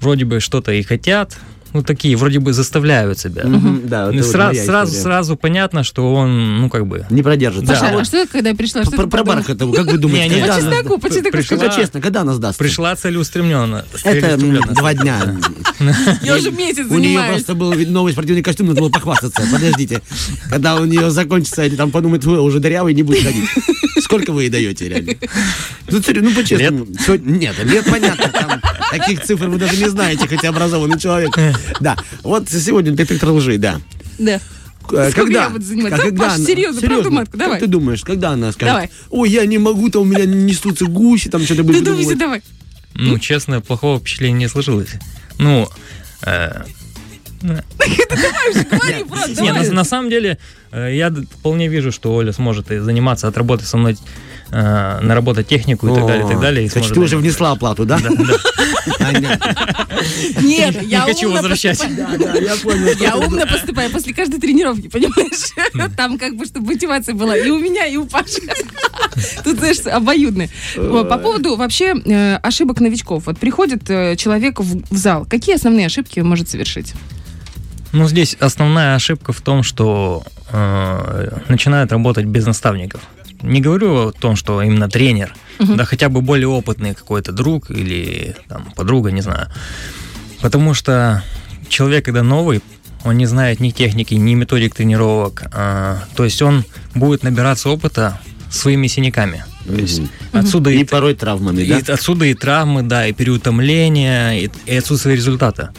вроде 0.00 0.24
бы 0.24 0.38
что-то 0.38 0.70
и 0.72 0.82
хотят, 0.84 1.36
ну 1.72 1.82
такие, 1.82 2.16
вроде 2.16 2.38
бы 2.38 2.52
заставляют 2.52 3.18
себя. 3.18 3.44
Мгм, 3.44 3.82
да, 3.88 4.06
вот 4.06 4.14
сра- 4.16 4.48
моя 4.48 4.64
сразу, 4.64 4.94
сразу 4.94 5.36
понятно, 5.36 5.84
что 5.84 6.14
он, 6.14 6.60
ну 6.60 6.70
как 6.70 6.86
бы... 6.86 7.06
Не 7.10 7.22
продержится. 7.22 7.72
Паша, 7.72 7.86
А 7.86 7.90
а 7.90 7.92
вот 7.98 8.06
что 8.06 8.26
когда 8.26 8.50
я 8.50 8.54
пришла? 8.56 8.82
Что 8.84 9.06
про? 9.06 9.24
Бархатову, 9.24 9.72
как 9.72 9.86
вы 9.90 9.98
думаете, 9.98 10.34
Не, 10.36 10.40
не. 10.42 10.46
По 10.46 10.54
чесноку, 10.56 10.98
по 10.98 11.08
чесноку 11.10 11.36
Пришла- 11.36 11.74
честно, 11.74 12.00
когда 12.00 12.22
она 12.22 12.34
сдаст? 12.34 12.58
Пришла 12.58 12.94
целеустремленно. 12.96 13.84
Это 14.04 14.36
два 14.74 14.94
дня. 14.94 15.36
Я 16.22 16.36
уже 16.36 16.50
месяц 16.50 16.86
У 16.88 16.98
нее 16.98 17.08
занимаюсь. 17.18 17.44
просто 17.44 17.54
был 17.54 17.74
новый 17.74 18.12
спортивный 18.12 18.42
костюм, 18.42 18.68
надо 18.68 18.80
было 18.80 18.90
похвастаться. 18.90 19.42
Подождите. 19.52 20.00
Когда 20.50 20.76
у 20.76 20.84
нее 20.84 21.10
закончится, 21.10 21.64
или 21.64 21.76
там 21.76 21.90
подумает, 21.90 22.24
вы 22.24 22.40
уже 22.40 22.60
дырявый, 22.60 22.94
не 22.94 23.02
будет 23.02 23.22
ходить. 23.24 23.48
Сколько 24.00 24.32
вы 24.32 24.44
ей 24.44 24.50
даете, 24.50 24.88
реально? 24.88 25.12
Ну, 25.90 26.00
ну 26.22 26.30
по-честному. 26.32 26.86
Нет, 27.24 27.54
лет 27.64 27.84
понятно, 27.90 28.28
там 28.28 28.60
таких 28.90 29.22
цифр 29.24 29.48
вы 29.48 29.58
даже 29.58 29.76
не 29.76 29.88
знаете, 29.88 30.26
хотя 30.28 30.48
образованный 30.48 30.98
человек. 30.98 31.36
Да, 31.80 31.96
вот 32.22 32.48
сегодня 32.48 32.92
детектор 32.92 33.30
лжи, 33.30 33.58
да. 33.58 33.80
Да. 34.18 34.40
Э, 34.92 35.10
Сколько 35.10 35.14
когда, 35.14 35.44
я 35.44 35.50
буду 35.50 35.64
заниматься? 35.64 35.96
Да, 35.98 36.02
когда 36.04 36.24
Паш, 36.24 36.34
она- 36.36 36.46
серьезно, 36.46 37.10
матку, 37.10 37.32
как 37.32 37.40
давай. 37.40 37.60
ты 37.60 37.66
думаешь, 37.66 38.02
когда 38.02 38.30
она 38.30 38.52
скажет, 38.52 38.72
Давай. 38.72 38.90
ой, 39.10 39.30
я 39.30 39.44
не 39.44 39.58
могу, 39.58 39.90
там 39.90 40.02
у 40.02 40.04
меня 40.04 40.24
несутся 40.26 40.84
гуси, 40.86 41.28
там 41.28 41.42
что-то 41.42 41.62
Ты 41.62 41.66
будет 41.66 41.84
думайся, 41.84 42.08
выдумывать». 42.10 42.18
давай. 42.18 42.42
Ну, 42.94 43.18
честно, 43.18 43.60
плохого 43.60 43.98
впечатления 43.98 44.38
не 44.38 44.48
сложилось. 44.48 44.90
Ну, 45.38 45.68
э, 46.22 46.62
просто, 49.08 49.42
Не, 49.42 49.70
на, 49.70 49.84
самом 49.84 50.08
деле, 50.08 50.38
э, 50.72 50.94
я 50.94 51.10
вполне 51.10 51.68
вижу, 51.68 51.92
что 51.92 52.14
Оля 52.14 52.32
сможет 52.32 52.70
и 52.70 52.78
заниматься, 52.78 53.28
отработать 53.28 53.66
со 53.66 53.76
мной, 53.76 53.96
э, 54.50 55.00
наработать 55.00 55.48
технику 55.48 55.88
и 55.88 55.94
так 55.94 56.06
далее, 56.06 56.24
и 56.24 56.28
так 56.28 56.40
далее. 56.40 56.66
и 56.66 56.68
Значит, 56.68 56.94
ты 56.94 57.00
уже 57.00 57.16
внесла 57.16 57.52
оплату, 57.52 57.84
да? 57.84 57.98
Да. 57.98 59.12
Нет, 60.40 60.82
я 60.82 61.00
Не 61.00 61.12
хочу 61.12 61.32
возвращать. 61.32 61.82
я 63.00 63.16
умно 63.16 63.46
поступаю 63.46 63.90
после 63.90 64.14
каждой 64.14 64.40
тренировки, 64.40 64.88
понимаешь? 64.88 65.52
Там 65.96 66.18
как 66.18 66.36
бы, 66.36 66.44
чтобы 66.46 66.72
мотивация 66.74 67.14
была 67.14 67.36
и 67.36 67.50
у 67.50 67.58
меня, 67.58 67.86
и 67.86 67.96
у 67.96 68.06
Паши. 68.06 68.42
Тут, 69.44 69.58
знаешь, 69.58 69.78
обоюдно. 69.86 70.46
Вот, 70.76 71.08
По 71.08 71.18
поводу 71.18 71.56
вообще 71.56 71.94
э, 72.04 72.36
ошибок 72.36 72.80
новичков. 72.80 73.26
Вот 73.26 73.38
приходит 73.38 73.88
э, 73.90 74.16
человек 74.16 74.60
в 74.60 74.76
в 74.90 74.96
зал. 74.96 75.26
Какие 75.28 75.56
основные 75.56 75.86
ошибки 75.86 76.20
он 76.20 76.28
может 76.28 76.48
совершить? 76.48 76.94
Ну, 77.92 78.08
здесь 78.08 78.36
основная 78.40 78.94
ошибка 78.94 79.32
в 79.32 79.40
том, 79.40 79.62
что 79.62 80.22
э, 80.50 81.38
начинают 81.48 81.92
работать 81.92 82.26
без 82.26 82.46
наставников. 82.46 83.00
Не 83.42 83.60
говорю 83.60 84.08
о 84.08 84.12
том, 84.12 84.36
что 84.36 84.62
именно 84.62 84.88
тренер, 84.88 85.34
Мгм. 85.58 85.76
да 85.76 85.84
хотя 85.84 86.08
бы 86.08 86.20
более 86.20 86.48
опытный 86.48 86.94
какой-то 86.94 87.32
друг 87.32 87.70
или 87.70 88.34
там, 88.48 88.72
подруга, 88.76 89.10
не 89.10 89.20
знаю. 89.22 89.48
Потому 90.40 90.74
что 90.74 91.22
человек, 91.68 92.04
когда 92.04 92.22
новый, 92.22 92.60
он 93.04 93.16
не 93.16 93.26
знает 93.26 93.60
ни 93.60 93.70
техники, 93.70 94.14
ни 94.14 94.34
методик 94.34 94.74
тренировок. 94.74 95.44
а, 95.52 96.02
то 96.16 96.24
есть 96.24 96.42
он 96.42 96.64
будет 96.94 97.22
набираться 97.22 97.68
опыта 97.70 98.20
своими 98.50 98.86
синяками. 98.88 99.44
То 99.66 99.74
есть 99.74 100.00
Мгм. 100.00 100.08
отсюда 100.32 100.70
И 100.70 100.80
и, 100.80 100.84
порой 100.84 101.14
травмами, 101.14 101.62
и 101.62 101.82
да? 101.82 101.94
отсюда 101.94 102.24
и 102.26 102.34
травмы, 102.34 102.82
да, 102.82 103.06
и 103.06 103.12
переутомление, 103.12 104.44
и, 104.44 104.50
и 104.66 104.76
отсутствие 104.76 105.16
результата. 105.16 105.72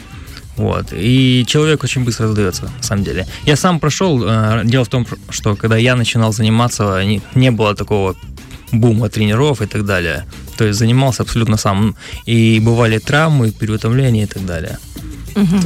Вот. 0.58 0.92
И 0.92 1.44
человек 1.46 1.84
очень 1.84 2.04
быстро 2.04 2.28
сдается, 2.28 2.64
на 2.76 2.82
самом 2.82 3.04
деле. 3.04 3.26
Я 3.46 3.56
сам 3.56 3.78
прошел. 3.80 4.22
э, 4.26 4.62
Дело 4.64 4.84
в 4.84 4.88
том, 4.88 5.06
что 5.30 5.54
когда 5.56 5.76
я 5.78 5.96
начинал 5.96 6.32
заниматься, 6.32 7.02
не, 7.34 7.50
было 7.50 7.74
такого 7.74 8.14
бума 8.72 9.08
тренеров 9.08 9.62
и 9.62 9.66
так 9.66 9.84
далее. 9.84 10.24
То 10.56 10.64
есть 10.64 10.78
занимался 10.78 11.22
абсолютно 11.22 11.56
сам. 11.56 11.94
И 12.26 12.60
бывали 12.60 12.98
травмы, 12.98 13.50
переутомления 13.52 14.24
и 14.24 14.26
так 14.26 14.44
далее. 14.44 14.78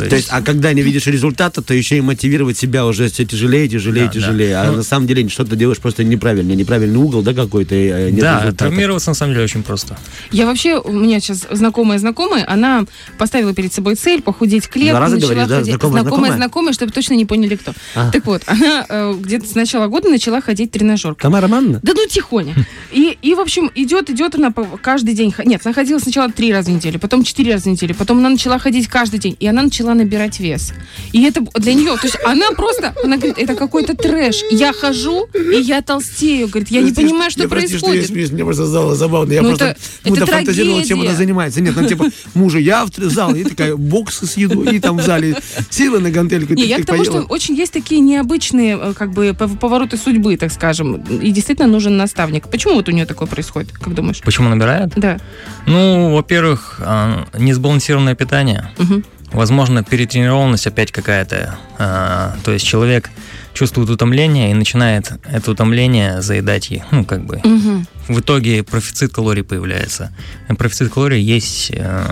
То 0.09 0.17
есть, 0.17 0.29
а 0.31 0.43
когда 0.43 0.73
не 0.73 0.83
видишь 0.83 1.07
результата, 1.07 1.62
то 1.62 1.75
еще 1.75 1.97
и 1.99 2.00
мотивировать 2.00 2.59
себя 2.59 2.87
уже 2.87 3.09
все 3.09 3.25
тяжелее, 3.25 3.69
тяжелее, 3.69 4.07
Да, 4.07 4.12
да. 4.12 4.12
тяжелее. 4.21 4.57
А 4.57 4.64
Ну- 4.71 4.76
на 4.79 4.83
самом 4.83 5.07
деле 5.07 5.29
что-то 5.29 5.57
делаешь 5.57 5.79
просто 5.79 6.05
неправильно. 6.05 6.52
Неправильный 6.52 6.99
угол, 6.99 7.23
да, 7.23 7.35
какой-то, 7.35 7.75
э, 7.75 8.11
нет 8.11 8.21
да, 8.21 8.38
результата. 8.41 8.57
травмироваться 8.57 9.11
на 9.11 9.14
самом 9.14 9.33
деле 9.35 9.45
очень 9.45 9.62
просто. 9.62 9.97
Я 10.31 10.47
вообще, 10.47 10.79
у 10.79 10.93
меня 10.93 11.21
сейчас 11.21 11.47
знакомая 11.50 11.99
знакомая, 11.99 12.45
она 12.49 12.85
поставила 13.19 13.55
перед 13.55 13.73
собой 13.73 13.95
цель 13.95 14.23
похудеть 14.23 14.67
к 14.67 14.76
лету. 14.76 14.91
Два 14.91 15.00
раза 15.00 15.14
начала 15.17 15.31
говоришь, 15.33 15.49
да? 15.49 15.57
ходить- 15.57 15.71
Знакомая, 15.73 16.02
знакомая, 16.02 16.33
знакомая? 16.37 16.73
чтобы 16.73 16.93
точно 16.93 17.14
не 17.14 17.25
поняли 17.25 17.57
кто. 17.57 17.73
А. 17.95 18.11
Так 18.11 18.26
вот, 18.26 18.43
она 18.47 18.85
э, 18.88 19.14
где-то 19.21 19.47
с 19.49 19.55
начала 19.55 19.87
года 19.88 20.09
начала 20.09 20.41
ходить 20.41 20.71
в 20.71 20.73
тренажер. 20.73 21.14
Тамара 21.14 21.43
Романовна? 21.43 21.81
Да 21.83 21.93
ну 21.95 22.07
тихоня. 22.09 22.55
И, 22.93 23.17
и 23.23 23.35
в 23.35 23.41
общем, 23.41 23.71
идет, 23.75 24.11
идет 24.11 24.35
она 24.35 24.52
каждый 24.83 25.14
день. 25.14 25.35
Нет, 25.45 25.62
она 25.64 25.73
ходила 25.75 25.99
сначала 25.99 26.31
три 26.31 26.52
раза 26.52 26.71
в 26.71 26.75
неделю, 26.75 26.99
потом 26.99 27.25
четыре 27.25 27.52
раза 27.55 27.64
в 27.64 27.67
неделю, 27.73 27.95
потом 27.95 28.19
она 28.19 28.29
начала 28.29 28.59
ходить 28.59 28.87
каждый 28.88 29.19
день, 29.19 29.37
и 29.41 29.47
она 29.47 29.62
начала 29.62 29.95
набирать 29.95 30.40
вес. 30.40 30.73
И 31.12 31.25
это 31.25 31.40
для 31.54 31.75
нее, 31.75 31.97
то 31.97 32.07
есть 32.07 32.19
она 32.25 32.50
просто, 32.52 32.95
она 33.04 33.16
говорит, 33.16 33.38
это 33.38 33.54
какой-то 33.54 33.95
трэш. 33.95 34.42
Я 34.50 34.73
хожу, 34.73 35.26
и 35.35 35.61
я 35.61 35.83
толстею. 35.83 36.49
Говорит, 36.49 36.71
я 36.71 36.83
не 36.83 36.92
понимаю, 36.92 37.31
что 37.31 37.49
происходит. 37.49 38.11
мне 38.33 38.45
просто 38.45 38.66
стало 38.66 38.95
забавно. 38.95 39.33
Я 39.33 39.42
Ну, 39.42 39.49
просто 39.49 39.76
это 40.04 40.26
фантазировал, 40.26 40.83
чем 40.85 41.00
она 41.00 41.14
занимается. 41.14 41.61
Нет, 41.61 41.75
ну 41.76 41.87
типа 41.87 42.07
мужа 42.35 42.59
я 42.59 42.85
в 42.85 42.90
зал, 42.97 43.35
и 43.35 43.45
такая 43.45 43.76
боксы 43.76 44.26
с 44.26 44.37
едой, 44.37 44.76
и 44.76 44.81
там 44.81 44.99
в 44.99 45.02
зале 45.02 45.37
силы 45.71 45.99
на 46.00 46.11
гантельку. 46.11 46.54
Не, 46.54 46.64
я 46.64 46.78
к 46.78 46.87
тому, 46.87 47.04
что 47.04 47.23
очень 47.23 47.54
есть 47.54 47.73
такие 47.73 48.00
необычные, 48.00 48.78
э, 48.81 48.95
как 48.97 49.12
бы, 49.12 49.28
пов- 49.31 49.59
повороты 49.59 49.97
судьбы, 49.97 50.37
так 50.37 50.52
скажем. 50.52 50.97
И 50.97 51.31
действительно 51.31 51.69
нужен 51.69 51.97
наставник. 51.97 52.49
Почему 52.49 52.75
вот 52.75 52.88
у 52.88 52.92
нее 52.92 53.07
такое 53.07 53.28
происходит, 53.28 53.73
как 53.73 53.95
думаешь? 53.95 54.21
Почему 54.25 54.49
набирает? 54.49 54.92
Да. 54.97 55.19
Ну, 55.66 56.14
во-первых, 56.14 56.81
а, 56.85 57.26
несбалансированное 57.38 58.14
питание. 58.14 58.71
Мгм. 58.78 59.04
Возможно, 59.32 59.82
перетренированность 59.82 60.66
опять 60.66 60.92
какая-то. 60.92 61.58
А, 61.78 62.36
то 62.44 62.52
есть 62.52 62.66
человек 62.66 63.10
чувствует 63.54 63.90
утомление 63.90 64.50
и 64.50 64.54
начинает 64.54 65.12
это 65.24 65.50
утомление 65.50 66.22
заедать, 66.22 66.70
и, 66.70 66.82
ну, 66.90 67.04
как 67.04 67.24
бы. 67.24 67.40
Мгм. 67.44 67.86
В 68.08 68.20
итоге 68.20 68.62
профицит 68.62 69.12
калорий 69.12 69.44
появляется. 69.44 70.12
А 70.48 70.54
Профицит 70.54 70.92
калорий 70.92 71.22
есть 71.22 71.70
э, 71.74 72.04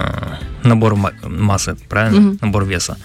набор 0.64 0.94
ма- 0.96 1.12
массы, 1.24 1.76
правильно? 1.88 2.20
Мгм. 2.20 2.38
Набор 2.40 2.64
веса. 2.64 2.96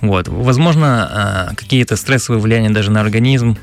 Вот. 0.00 0.28
Возможно, 0.28 1.48
э, 1.50 1.54
какие-то 1.56 1.96
стрессовые 1.96 2.40
влияния 2.40 2.70
даже 2.70 2.90
на 2.90 3.00
организм, 3.00 3.56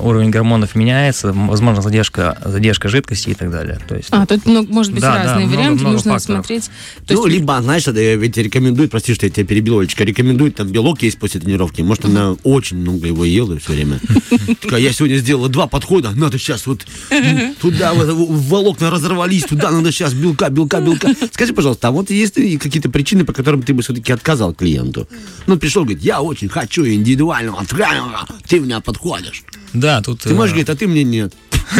уровень 0.00 0.30
гормонов 0.30 0.74
меняется, 0.76 1.32
возможно, 1.32 1.82
задержка, 1.82 2.38
задержка 2.44 2.88
жидкости 2.88 3.30
и 3.30 3.34
так 3.34 3.50
далее. 3.50 3.78
То 3.88 3.96
есть, 3.96 4.08
А, 4.12 4.26
тут 4.26 4.46
ну, 4.46 4.64
может 4.68 4.92
быть 4.92 5.00
Да, 5.02 5.14
да, 5.14 5.22
разные 5.24 5.46
много- 5.46 5.56
варианты, 5.58 5.80
много 5.80 5.92
нужно 5.94 6.12
факторов. 6.12 6.46
смотреть. 6.46 6.70
То 7.06 7.14
ну, 7.14 7.26
есть- 7.26 7.38
либо, 7.38 7.60
знаешь, 7.62 7.88
это 7.88 8.00
ведь 8.14 8.36
рекомендуют, 8.36 8.90
прости, 8.92 9.14
что 9.14 9.26
я 9.26 9.30
тебя 9.32 9.44
перебил, 9.46 9.78
Олечка, 9.80 10.04
рекомендует, 10.04 10.54
там 10.56 10.68
белок 10.68 11.02
есть 11.02 11.18
после 11.18 11.40
тренировки. 11.40 11.82
Может, 11.82 12.04
она 12.04 12.36
очень 12.44 12.76
много 12.78 13.08
его 13.08 13.24
ела 13.24 13.58
все 13.58 13.72
время. 13.72 13.98
Такая, 14.60 14.80
я 14.80 14.92
сегодня 14.92 15.16
сделала 15.16 15.48
два 15.48 15.66
подхода, 15.66 16.10
надо 16.12 16.38
сейчас 16.38 16.66
вот 16.66 16.86
туда, 17.60 17.92
волокна 17.94 18.90
разорвались, 18.90 19.44
туда 19.44 19.70
надо 19.70 19.90
сейчас 19.90 20.12
белка, 20.14 20.48
белка, 20.48 20.80
белка. 20.80 21.08
Скажи, 21.32 21.52
пожалуйста, 21.54 21.88
а 21.88 21.90
вот 21.90 22.10
есть 22.10 22.36
ли 22.38 22.56
какие-то 22.88 22.90
причины, 22.90 23.24
по 23.24 23.32
которым 23.32 23.62
ты 23.62 23.74
бы 23.74 23.82
все-таки 23.82 24.12
отказал 24.12 24.54
клиенту? 24.54 25.06
Ну, 25.46 25.58
пришел, 25.58 25.84
говорит, 25.84 26.02
я 26.02 26.20
очень 26.20 26.48
хочу 26.48 26.86
индивидуального 26.86 27.64
тренера, 27.64 28.26
ты 28.46 28.60
меня 28.60 28.80
подходишь. 28.80 29.44
да, 29.72 30.00
тут... 30.02 30.22
Ты 30.22 30.34
можешь 30.34 30.52
э, 30.52 30.54
говорить, 30.54 30.68
а 30.70 30.76
ты 30.76 30.86
мне 30.86 31.04
нет. 31.04 31.34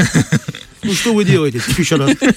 Ну, 0.81 0.93
что 0.93 1.13
вы 1.13 1.25
делаете? 1.25 1.61
Еще 1.77 1.97
раз. 1.97 2.13
Ну. 2.21 2.29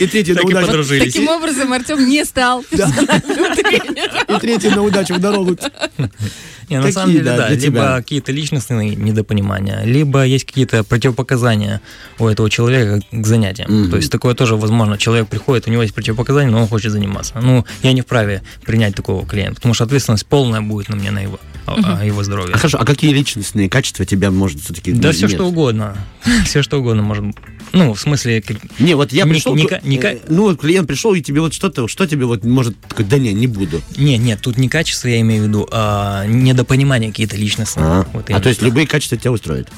И 0.00 0.06
третий 0.08 0.32
на 0.32 0.40
Так 0.40 0.46
удачу. 0.46 0.66
подружились. 0.66 1.12
Таким 1.12 1.28
образом, 1.28 1.72
Артем 1.72 2.04
не 2.04 2.24
стал 2.24 2.64
персональным 2.64 3.54
тренером. 3.54 4.36
И 4.36 4.40
третий 4.40 4.68
на 4.68 4.82
удачу 4.82 5.14
в 5.14 5.20
дорогу. 5.20 5.56
Не, 6.68 6.76
на 6.76 6.82
Какие, 6.82 6.92
самом 6.94 7.12
деле, 7.12 7.24
да, 7.24 7.36
да, 7.36 7.48
для 7.48 7.56
либо 7.56 7.78
тебя? 7.78 7.96
какие-то 7.96 8.32
личностные 8.32 8.96
недопонимания, 8.96 9.82
либо 9.84 10.24
есть 10.24 10.44
какие-то 10.44 10.82
противопоказания 10.84 11.80
у 12.18 12.26
этого 12.26 12.50
человека 12.50 13.00
к 13.12 13.26
занятиям. 13.26 13.70
Мгм. 13.82 13.90
То 13.90 13.96
есть 13.96 14.10
такое 14.10 14.34
тоже 14.34 14.56
возможно. 14.56 14.98
Человек 14.98 15.28
приходит, 15.28 15.66
у 15.68 15.70
него 15.70 15.82
есть 15.82 15.94
противопоказания, 15.94 16.50
но 16.50 16.60
он 16.62 16.68
хочет 16.68 16.92
заниматься. 16.92 17.34
Ну, 17.40 17.64
я 17.82 17.92
не 17.92 18.00
вправе 18.02 18.42
принять 18.64 18.94
такого 18.94 19.26
клиента, 19.26 19.56
потому 19.56 19.74
что 19.74 19.84
ответственность 19.84 20.26
полная 20.26 20.60
будет 20.60 20.88
на 20.88 20.96
мне 20.96 21.10
на 21.10 21.20
его, 21.20 21.38
о 21.66 22.04
его 22.04 22.22
здоровье. 22.24 22.54
А 22.54 22.58
хорошо, 22.58 22.78
а 22.80 22.84
какие 22.84 23.12
личностные 23.12 23.68
качества 23.68 24.04
тебя 24.04 24.30
может 24.30 24.60
все-таки... 24.60 24.92
Да 24.92 25.12
все 25.12 25.28
что 25.28 25.44
угодно. 25.44 25.96
Все 26.44 26.62
что 26.62 26.80
угодно 26.80 27.02
может. 27.02 27.24
Ну, 27.72 27.94
в 27.94 28.00
смысле, 28.00 28.40
как- 28.42 28.56
Не, 28.80 28.94
вот 28.94 29.12
я 29.12 29.26
пришел, 29.26 29.54
ника- 29.54 29.80
к- 29.80 29.84
ника- 29.84 30.14
э, 30.14 30.18
ну 30.28 30.42
вот 30.42 30.60
клиент 30.60 30.88
пришел, 30.88 31.14
и 31.14 31.20
тебе 31.20 31.40
вот 31.40 31.52
что-то, 31.54 31.86
что 31.88 32.06
тебе 32.06 32.24
вот 32.26 32.44
может, 32.44 32.76
такой, 32.80 33.04
да 33.04 33.18
не, 33.18 33.32
не 33.32 33.46
буду. 33.46 33.80
не, 33.96 34.16
нет, 34.18 34.40
тут 34.40 34.56
не 34.56 34.68
качество, 34.68 35.08
я 35.08 35.20
имею 35.20 35.44
в 35.44 35.46
виду, 35.48 35.68
а 35.70 36.24
недопонимание 36.56 37.10
какие-то 37.10 37.36
личностные. 37.36 37.86
А, 37.86 38.06
Вот 38.12 38.30
а 38.30 38.40
то 38.40 38.48
есть 38.48 38.62
любые 38.62 38.86
качества 38.86 39.16
тебя 39.18 39.32
устроят? 39.32 39.68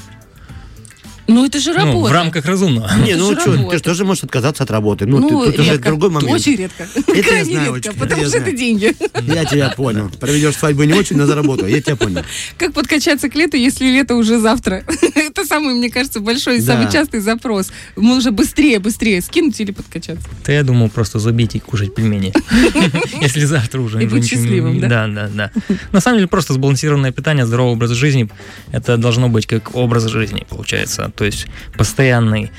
Ну, 1.29 1.45
это 1.45 1.59
же 1.59 1.71
Ну, 1.73 1.77
работа. 1.77 2.09
в 2.09 2.11
рамках 2.13 2.45
разумного. 2.45 2.89
Не, 3.05 3.15
ну 3.15 3.33
что, 3.39 3.55
ты 3.69 3.77
же 3.77 3.83
тоже 3.83 4.05
можешь 4.05 4.23
отказаться 4.23 4.63
от 4.63 4.71
работы. 4.71 5.05
Ну, 5.05 5.19
Ну, 5.19 5.27
ты- 5.45 5.51
тут 5.51 5.59
уже 5.59 5.71
редко. 5.71 5.89
другой 5.89 6.09
момент. 6.09 6.31
Очень 6.33 6.55
редко. 6.55 6.87
я 6.95 7.23
Крайне 7.23 7.45
знаю, 7.45 7.75
редко, 7.75 7.89
это 7.91 7.99
потому 7.99 8.21
я 8.23 8.27
что 8.27 8.37
это 8.37 8.51
деньги. 8.51 8.93
Я 9.21 9.45
тебя 9.45 9.69
понял. 9.77 10.09
Проведешь 10.19 10.55
свадьбу 10.57 10.83
не 10.83 10.93
очень, 10.93 11.17
но 11.17 11.25
заработаю. 11.25 11.69
Я 11.71 11.81
тебя 11.81 11.95
понял. 11.95 12.23
Как 12.57 12.73
подкачаться 12.73 13.29
к 13.29 13.35
лету, 13.35 13.57
если 13.57 13.85
лето 13.85 14.15
уже 14.15 14.39
завтра? 14.39 14.83
Это 15.15 15.45
самый, 15.45 15.75
мне 15.75 15.89
кажется, 15.89 16.19
большой 16.19 16.57
и 16.57 16.61
Да. 16.61 16.73
самый 16.73 16.91
частый 16.91 17.19
запрос. 17.19 17.71
Можно 17.95 18.31
быстрее, 18.31 18.79
быстрее 18.79 19.21
скинуть 19.21 19.59
или 19.61 19.71
подкачаться. 19.71 20.27
Да 20.45 20.51
я 20.53 20.63
думал 20.63 20.89
просто 20.89 21.19
забить 21.19 21.55
и 21.55 21.59
кушать 21.59 21.93
пельмени. 21.95 22.33
Если 23.21 23.45
завтра 23.45 23.81
уже 23.81 24.01
И 24.01 24.05
уже 24.05 24.15
быть 24.15 24.27
счастливым, 24.27 24.79
да? 24.79 24.87
Да, 24.87 25.07
да, 25.07 25.29
да. 25.33 25.51
На 25.91 25.99
самом 26.01 26.17
деле 26.17 26.27
просто 26.27 26.53
сбалансированное 26.53 27.11
питание, 27.11 27.45
здоровый 27.45 27.73
образ 27.73 27.91
жизни, 27.91 28.29
это 28.71 28.97
должно 28.97 29.29
быть 29.29 29.45
как 29.45 29.75
образ 29.75 30.05
жизни, 30.07 30.45
получается. 30.49 31.11
То 31.19 31.25
есть 31.25 31.47
постоянный 31.77 32.49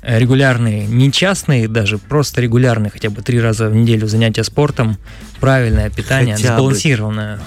э, 0.00 0.18
регулярные, 0.18 0.86
не 0.86 1.12
частные 1.12 1.68
даже, 1.68 1.98
просто 1.98 2.40
регулярные, 2.40 2.90
хотя 2.90 3.10
бы 3.10 3.20
три 3.20 3.38
раза 3.38 3.68
в 3.68 3.74
неделю 3.74 4.06
занятия 4.08 4.44
спортом, 4.44 4.96
правильное 5.40 5.90
питание, 5.90 6.36
Хотя 6.36 6.48
бы. 6.48 6.54
сбалансированное, 6.54 7.40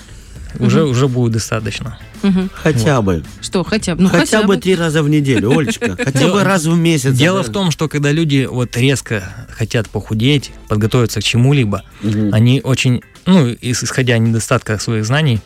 уже, 0.60 0.84
уже 0.84 1.08
будет 1.08 1.34
достаточно. 1.34 1.98
Мгм. 2.22 2.52
Хотя 2.54 3.02
бы. 3.02 3.24
Что, 3.42 3.64
хотя 3.64 3.96
бы? 3.96 4.04
Ну, 4.04 4.10
хотя, 4.10 4.44
бы 4.44 4.58
три 4.58 4.76
раза 4.76 5.02
в 5.02 5.10
неделю, 5.10 5.58
Олечка. 5.58 5.96
Хотя 6.04 6.28
бы 6.28 6.44
раз 6.44 6.66
в 6.66 6.78
месяц. 6.78 7.14
Дело 7.16 7.42
в 7.42 7.50
том, 7.52 7.72
что 7.72 7.88
когда 7.90 8.12
люди 8.12 8.48
вот 8.50 8.78
резко 8.78 9.24
хотят 9.50 9.90
похудеть, 9.90 10.52
подготовиться 10.68 11.22
к 11.22 11.24
чему-либо, 11.24 11.84
они 12.32 12.62
очень, 12.64 13.02
ну, 13.26 13.48
ис- 13.50 13.84
исходя 13.84 14.20
недостатка 14.20 14.78
своих 14.78 15.06
знаний, 15.06 15.40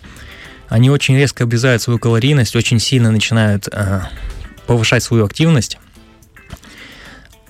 они 0.67 0.89
очень 0.91 1.15
резко 1.15 1.45
обрезают 1.45 1.81
свою 1.81 1.99
калорийность, 1.99 2.55
очень 2.55 2.79
сильно 2.79 3.11
начинают 3.11 3.67
э, 3.71 4.01
повышать 4.69 5.01
свою 5.01 5.25
активность, 5.25 5.79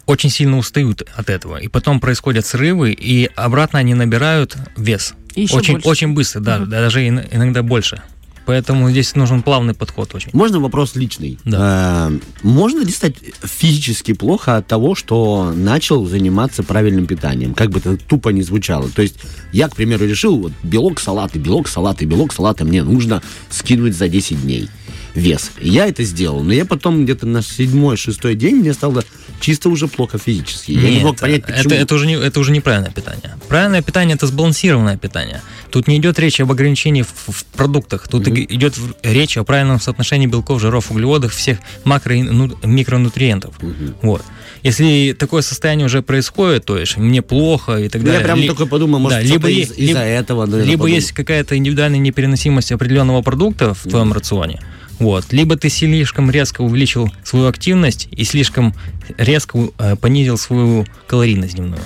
очень 0.05 0.29
сильно 0.29 0.57
устают 0.57 1.03
от 1.15 1.29
этого. 1.29 1.57
И 1.57 1.67
потом 1.67 1.99
происходят 1.99 2.45
срывы, 2.45 2.93
и 2.93 3.29
обратно 3.35 3.79
они 3.79 3.93
набирают 3.93 4.55
вес. 4.77 5.13
И 5.35 5.41
еще 5.41 5.57
очень, 5.57 5.73
больше. 5.73 5.87
очень 5.89 6.13
быстро, 6.13 6.39
да, 6.39 6.59
Мгм. 6.59 6.69
даже 6.69 7.05
ин- 7.05 7.25
иногда 7.29 7.61
больше. 7.61 8.01
Поэтому 8.45 8.89
здесь 8.89 9.13
нужен 9.15 9.43
плавный 9.43 9.75
подход 9.75 10.15
очень. 10.15 10.29
Можно 10.33 10.59
вопрос 10.59 10.95
личный? 10.95 11.37
Да. 11.43 12.09
Э, 12.09 12.19
Можно 12.41 12.79
ли 12.83 12.89
стать 12.91 13.15
физически 13.43 14.13
плохо 14.13 14.55
от 14.57 14.65
того, 14.65 14.95
что 14.95 15.53
начал 15.55 16.05
заниматься 16.07 16.63
правильным 16.63 17.05
питанием? 17.05 17.53
Как 17.53 17.69
бы 17.69 17.77
это 17.79 17.95
тупо 17.97 18.29
не 18.29 18.41
звучало. 18.41 18.89
То 18.89 19.01
есть 19.03 19.17
я, 19.51 19.67
к 19.67 19.75
примеру, 19.75 20.07
решил, 20.07 20.37
вот 20.39 20.53
белок 20.63 20.99
салаты, 20.99 21.37
белок 21.37 21.67
салаты, 21.67 22.05
белок 22.05 22.33
салата 22.33 22.63
мне 22.65 22.81
нужно 22.81 23.21
скинуть 23.51 23.95
за 23.95 24.07
10 24.07 24.41
дней 24.41 24.67
вес. 25.15 25.51
И 25.59 25.69
Я 25.69 25.87
это 25.87 26.03
сделал, 26.03 26.41
но 26.43 26.53
я 26.53 26.65
потом 26.65 27.03
где-то 27.03 27.25
на 27.25 27.41
седьмой, 27.41 27.97
шестой 27.97 28.35
день 28.35 28.57
мне 28.57 28.73
стало 28.73 29.03
чисто 29.39 29.69
уже 29.69 29.87
плохо 29.87 30.17
физически. 30.17 30.71
Я 30.71 30.89
не 30.89 30.95
Нет, 30.95 31.03
мог 31.03 31.17
понять, 31.19 31.43
это, 31.47 31.53
почему. 31.53 31.73
это, 31.75 31.95
уже 31.95 32.07
не, 32.07 32.13
это 32.15 32.39
уже 32.39 32.51
неправильное 32.51 32.91
питание. 32.91 33.31
Правильное 33.47 33.81
питание 33.81 34.15
это 34.15 34.27
сбалансированное 34.27 34.97
питание. 34.97 35.41
Тут 35.71 35.87
не 35.87 35.97
идет 35.97 36.19
речь 36.19 36.39
об 36.41 36.51
ограничении 36.51 37.03
в, 37.03 37.13
в 37.31 37.45
продуктах. 37.45 38.07
Тут 38.07 38.27
и- 38.27 38.43
идет 38.49 38.75
речь 39.03 39.37
о 39.37 39.43
правильном 39.43 39.79
соотношении 39.79 40.27
белков, 40.27 40.59
жиров, 40.61 40.91
углеводов, 40.91 41.33
всех 41.33 41.59
макро 41.85 42.15
и 42.15 42.21
ну, 42.23 42.51
микронутриентов. 42.63 43.55
Мгм. 43.61 43.95
Вот. 44.01 44.23
Если 44.61 45.15
такое 45.17 45.41
состояние 45.41 45.85
уже 45.85 46.01
происходит, 46.01 46.65
то 46.65 46.77
есть 46.77 46.97
мне 46.97 47.21
плохо 47.21 47.77
и 47.77 47.87
так 47.87 48.01
Ну, 48.01 48.07
далее. 48.07 48.19
я 48.21 48.25
прям 48.25 48.39
ли- 48.39 48.47
такой 48.49 48.67
подумал, 48.67 48.99
может, 48.99 49.19
да, 49.19 49.23
либо 49.25 49.49
из- 49.49 49.71
из-за 49.71 49.79
либо- 49.79 49.99
этого. 50.01 50.45
наверное, 50.45 50.65
либо 50.69 50.81
подумал. 50.83 50.95
есть 50.97 51.11
какая-то 51.13 51.55
индивидуальная 51.55 51.99
непереносимость 51.99 52.71
определенного 52.73 53.21
продукта 53.21 53.73
в 53.73 53.83
твоем 53.89 54.11
рационе, 54.11 54.59
вот, 54.99 55.31
либо 55.31 55.55
ты 55.55 55.69
слишком 55.69 56.29
резко 56.29 56.61
увеличил 56.61 57.11
свою 57.23 57.47
активность 57.47 58.07
и 58.11 58.23
слишком 58.25 58.73
резко 59.17 59.69
э, 59.77 59.95
понизил 59.95 60.37
свою 60.37 60.85
калорийность 61.07 61.55
дневную. 61.55 61.81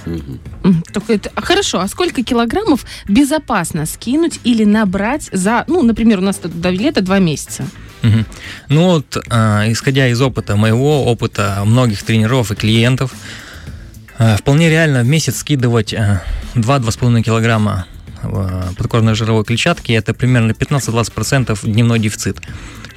Только 0.92 1.14
это... 1.14 1.32
а 1.36 1.42
Хорошо, 1.42 1.80
а 1.80 1.88
сколько 1.88 2.24
килограммов 2.24 2.86
безопасно 3.08 3.86
скинуть 3.86 4.40
или 4.44 4.64
набрать 4.64 5.30
за, 5.32 5.64
ну, 5.68 5.84
например, 5.84 6.20
у 6.20 6.22
нас 6.22 6.38
тут 6.38 6.60
до 6.60 6.70
лета 6.70 7.02
два 7.02 7.20
месяца? 7.20 7.66
Ну 8.68 8.84
вот, 8.86 9.18
а, 9.30 9.64
исходя 9.72 10.10
из 10.10 10.22
опыта 10.22 10.56
моего, 10.58 11.06
опыта 11.06 11.62
многих 11.66 12.04
тренеров 12.04 12.52
и 12.52 12.56
клиентов, 12.56 13.14
а, 14.18 14.36
вполне 14.36 14.70
реально 14.70 15.04
в 15.04 15.08
месяц 15.08 15.38
скидывать 15.38 15.94
а, 15.94 16.22
2-2,5 16.56 17.22
килограмма 17.22 17.86
подкожной 18.78 19.16
жировой 19.16 19.44
клетчатки, 19.44 19.92
это 19.92 20.14
примерно 20.14 20.52
15-20% 20.52 21.58
дневной 21.64 22.00
дефицит. 22.00 22.40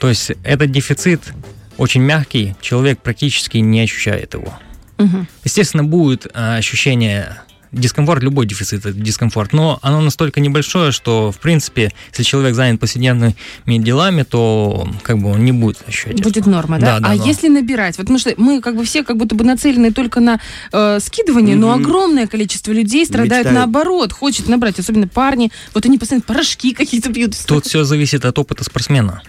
То 0.01 0.09
есть 0.09 0.33
этот 0.43 0.71
дефицит 0.71 1.33
очень 1.77 2.03
мягкий, 2.03 2.55
человек 2.61 3.01
практически 3.01 3.59
не 3.59 3.81
ощущает 3.81 4.35
его. 4.35 4.59
Мгм. 4.99 5.29
Естественно, 5.45 5.85
будет 5.85 6.27
а, 6.33 6.57
ощущение 6.57 7.37
дискомфорт, 7.72 8.22
любой 8.22 8.46
дефицит 8.46 8.87
это 8.87 8.92
дискомфорт, 8.98 9.52
но 9.52 9.79
оно 9.83 10.00
настолько 10.00 10.40
небольшое, 10.40 10.92
что, 10.92 11.31
в 11.33 11.38
принципе, 11.38 11.92
если 12.11 12.22
человек 12.22 12.55
занят 12.55 12.81
повседневными 12.81 13.35
делами, 13.66 14.22
то 14.22 14.88
как 15.02 15.18
бы 15.18 15.31
он 15.33 15.44
не 15.44 15.52
будет 15.52 15.83
ощущать. 15.87 16.14
этого. 16.14 16.24
Будет 16.24 16.46
норма, 16.46 16.79
да? 16.79 16.87
Да, 16.98 17.00
да, 17.00 17.12
а 17.12 17.16
да. 17.18 17.24
если 17.24 17.48
набирать? 17.48 17.98
Вот 17.98 18.05
потому 18.07 18.18
что 18.18 18.33
мы 18.37 18.61
как 18.61 18.76
бы 18.76 18.85
все 18.85 19.02
как 19.02 19.16
будто 19.16 19.35
бы 19.35 19.44
нацелены 19.44 19.92
только 19.92 20.20
на 20.20 20.40
э, 20.72 21.00
скидывание, 21.00 21.57
но 21.57 21.74
Мгм. 21.74 21.83
огромное 21.85 22.26
количество 22.26 22.72
людей 22.72 23.05
страдают 23.05 23.46
Мечтают. 23.46 23.59
наоборот, 23.59 24.12
хочет 24.12 24.48
набрать, 24.48 24.79
особенно 24.79 25.09
парни. 25.09 25.50
Вот 25.74 25.85
они 25.87 25.98
постоянно 25.98 26.22
порошки 26.26 26.72
какие-то 26.74 27.12
пьют. 27.12 27.35
Тут 27.46 27.66
все 27.66 27.85
зависит 27.85 28.24
от 28.24 28.38
опыта 28.38 28.64
спортсмена. 28.64 29.22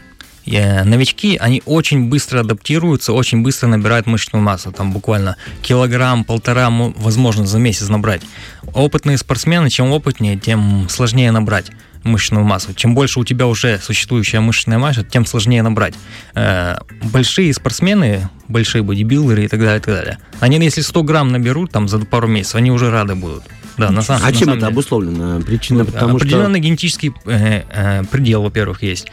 Э, 0.48 0.84
Новички, 0.84 1.38
они 1.38 1.62
очень 1.66 2.10
быстро 2.10 2.40
адаптируются, 2.42 3.14
очень 3.14 3.42
быстро 3.42 3.68
набирают 3.68 4.08
мышечную 4.08 4.44
массу. 4.44 4.72
Там 4.72 4.92
буквально 4.94 5.36
килограмм, 5.62 6.24
полтора, 6.24 6.70
мо- 6.70 6.94
возможно, 6.98 7.46
за 7.46 7.60
месяц 7.60 7.90
набрать. 7.90 8.22
Опытные 8.74 9.18
спортсмены, 9.18 9.70
чем 9.70 9.92
опытнее, 9.92 10.38
тем 10.38 10.88
сложнее 10.90 11.32
набрать 11.32 11.72
мышечную 12.04 12.46
массу. 12.46 12.74
Чем 12.74 12.96
больше 12.96 13.20
у 13.20 13.26
тебя 13.26 13.48
уже 13.48 13.80
существующая 13.80 14.40
мышечная 14.40 14.78
масса, 14.78 15.04
тем 15.04 15.26
сложнее 15.26 15.62
набрать. 15.62 15.94
Э, 16.36 16.78
Большие 17.12 17.54
спортсмены, 17.54 18.30
большие 18.48 18.82
бодибилдеры 18.84 19.44
и 19.46 19.48
так 19.48 19.60
далее, 19.60 19.78
и 19.80 19.82
так 19.82 19.94
далее, 19.94 20.18
они 20.40 20.58
если 20.64 20.82
100 20.82 21.04
грамм 21.04 21.32
наберут 21.32 21.72
там 21.72 21.88
за 21.90 22.00
пару 22.00 22.28
месяцев, 22.28 22.56
они 22.56 22.72
уже 22.72 22.90
рады 22.92 23.16
будут. 23.16 23.44
Да, 23.78 23.92
на 23.92 24.02
самом, 24.02 24.24
А 24.24 24.26
на 24.28 24.32
чем 24.32 24.40
самом 24.40 24.54
это 24.54 24.60
деле. 24.62 24.72
обусловлено? 24.72 25.42
Причина, 25.42 25.86
потому 25.86 26.18
что... 26.18 26.26
Определенный 26.28 26.60
генетический 26.60 27.14
э, 27.26 27.62
э, 27.70 28.04
предел, 28.10 28.42
во-первых, 28.42 28.82
есть. 28.82 29.08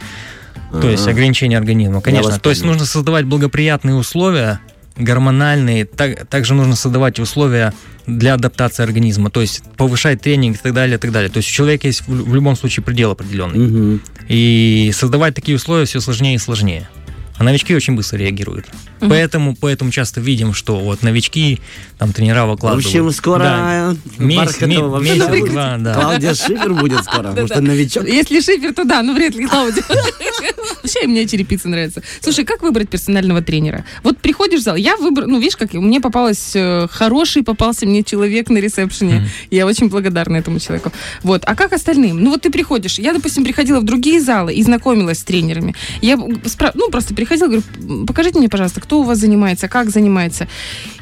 То 0.72 0.88
есть 0.90 1.06
ограничение 1.06 1.58
организма, 1.58 2.00
конечно. 2.00 2.38
То 2.38 2.50
есть 2.50 2.64
нужно 2.64 2.84
создавать 2.84 3.26
благоприятные 3.26 3.94
условия 3.94 4.60
гормональные. 4.96 5.86
Так, 5.86 6.26
также 6.28 6.54
нужно 6.54 6.76
создавать 6.76 7.18
условия 7.18 7.72
для 8.06 8.34
адаптации 8.34 8.82
организма, 8.82 9.30
то 9.30 9.40
есть 9.40 9.62
повышать 9.76 10.20
тренинг 10.20 10.56
и 10.56 10.60
так 10.60 10.74
далее, 10.74 10.96
и 10.96 11.00
так 11.00 11.10
далее. 11.10 11.30
То 11.30 11.38
есть 11.38 11.48
у 11.48 11.52
человека 11.52 11.86
есть 11.86 12.02
в, 12.06 12.30
в 12.30 12.34
любом 12.34 12.54
случае 12.54 12.84
предел 12.84 13.10
определенный. 13.10 13.58
Мгм. 13.58 14.00
И 14.28 14.90
создавать 14.94 15.34
такие 15.34 15.56
условия 15.56 15.86
все 15.86 16.00
сложнее 16.00 16.34
и 16.34 16.38
сложнее. 16.38 16.88
А 17.36 17.42
новички 17.42 17.74
очень 17.74 17.96
быстро 17.96 18.18
реагируют. 18.18 18.66
Мгм. 19.00 19.10
Поэтому, 19.10 19.56
поэтому 19.60 19.90
часто 19.90 20.20
видим, 20.20 20.54
что 20.54 20.78
вот 20.78 21.02
новички, 21.02 21.60
там 21.98 22.12
тренера 22.12 22.44
В 22.46 22.50
выкладывают. 22.50 22.86
общем, 22.86 23.10
скоро 23.10 23.38
Да. 23.42 23.94
Месяц, 24.18 24.38
Бархатова 24.60 24.68
ме- 24.68 24.82
вообще 24.88 25.14
месяц, 25.14 25.28
будет. 25.28 25.50
два, 25.52 25.76
да. 25.78 25.94
Клаудия 26.00 26.34
Шифер 26.34 26.74
будет 26.74 27.02
скоро, 27.04 27.30
потому 27.30 27.46
что 27.48 27.60
новичок. 27.60 28.06
Если 28.06 28.40
шифер, 28.40 28.72
то 28.72 28.84
да, 28.84 29.02
но 29.02 29.14
вряд 29.14 29.34
ли 29.34 29.46
Клаудия. 29.46 29.82
Вообще 30.82 31.06
мне 31.06 31.26
черепица 31.26 31.68
нравится. 31.68 32.02
Слушай, 32.20 32.44
как 32.44 32.62
выбрать 32.62 32.88
персонального 32.88 33.42
тренера? 33.42 33.84
Вот 34.02 34.18
приходишь 34.18 34.60
в 34.60 34.62
зал, 34.62 34.76
я 34.76 34.96
выбрал, 34.96 35.28
ну, 35.28 35.38
видишь, 35.38 35.56
как 35.56 35.72
мне 35.72 36.00
попалось 36.00 36.52
э, 36.54 36.86
хороший, 36.90 37.42
попался 37.42 37.86
мне 37.86 38.02
человек 38.02 38.48
на 38.50 38.58
ресепшене. 38.58 39.28
Я 39.50 39.66
очень 39.66 39.88
благодарна 39.88 40.36
этому 40.36 40.60
человеку. 40.60 40.92
Вот. 41.22 41.42
А 41.46 41.54
как 41.56 41.72
остальным? 41.72 42.22
Ну, 42.22 42.30
вот 42.30 42.42
ты 42.42 42.50
приходишь. 42.50 42.98
Я, 42.98 43.12
допустим, 43.12 43.44
приходила 43.44 43.80
в 43.80 43.84
другие 43.84 44.20
залы 44.20 44.52
и 44.54 44.62
знакомилась 44.62 45.18
с 45.20 45.24
тренерами. 45.24 45.74
Я, 46.02 46.16
ну, 46.16 46.90
просто 46.90 47.14
приходила, 47.24 47.48
говорю, 47.48 48.06
покажите 48.06 48.38
мне, 48.38 48.48
пожалуйста, 48.48 48.80
кто 48.80 49.00
у 49.00 49.02
вас 49.02 49.18
занимается, 49.18 49.68
как 49.68 49.90
занимается. 49.90 50.46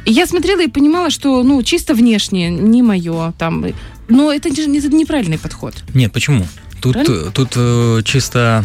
И 0.05 0.13
я 0.13 0.27
смотрела 0.27 0.63
и 0.63 0.69
понимала, 0.69 1.11
что, 1.11 1.43
ну, 1.43 1.63
чисто 1.63 1.95
внешне, 1.95 2.51
не 2.51 2.83
мое, 2.83 3.33
там. 3.39 3.65
Но 4.09 4.33
это, 4.33 4.51
не- 4.51 4.79
это 4.79 4.89
неправильный 4.89 5.39
подход. 5.39 5.75
Нет, 5.95 6.13
почему? 6.13 6.47
Тут, 6.81 6.95
Правильно? 6.95 7.31
тут 7.31 7.53
э, 7.57 8.01
чисто 8.05 8.65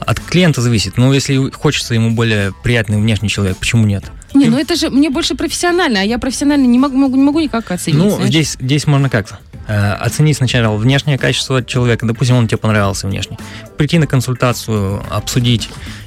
от 0.00 0.20
клиента 0.20 0.60
зависит. 0.60 0.96
Но 0.96 1.12
если 1.12 1.50
хочется 1.50 1.94
ему 1.94 2.10
более 2.12 2.52
приятный 2.62 2.98
внешний 2.98 3.28
человек, 3.28 3.56
почему 3.56 3.84
нет? 3.86 4.04
Не, 4.34 4.46
ну 4.46 4.58
это 4.58 4.76
же 4.76 4.90
мне 4.90 5.10
больше 5.10 5.34
профессионально, 5.34 6.00
а 6.00 6.02
я 6.04 6.18
профессионально 6.18 6.66
не 6.66 6.78
могу, 6.78 6.96
могу, 6.96 7.16
не 7.16 7.22
могу 7.24 7.40
никак 7.40 7.70
оценить. 7.70 7.98
ну, 7.98 8.10
знаешь. 8.10 8.28
здесь, 8.28 8.56
здесь 8.60 8.86
можно 8.86 9.08
как-то 9.08 9.38
э, 9.66 9.92
оценить 9.94 10.36
сначала 10.36 10.76
внешнее 10.76 11.18
качество 11.18 11.64
человека. 11.64 12.06
Допустим, 12.06 12.36
он 12.36 12.46
тебе 12.46 12.58
понравился 12.58 13.06
внешне. 13.08 13.38
Прийти 13.78 13.98
на 13.98 14.06
консультацию, 14.06 15.02
обсудить, 15.10 15.68
э, 15.68 16.05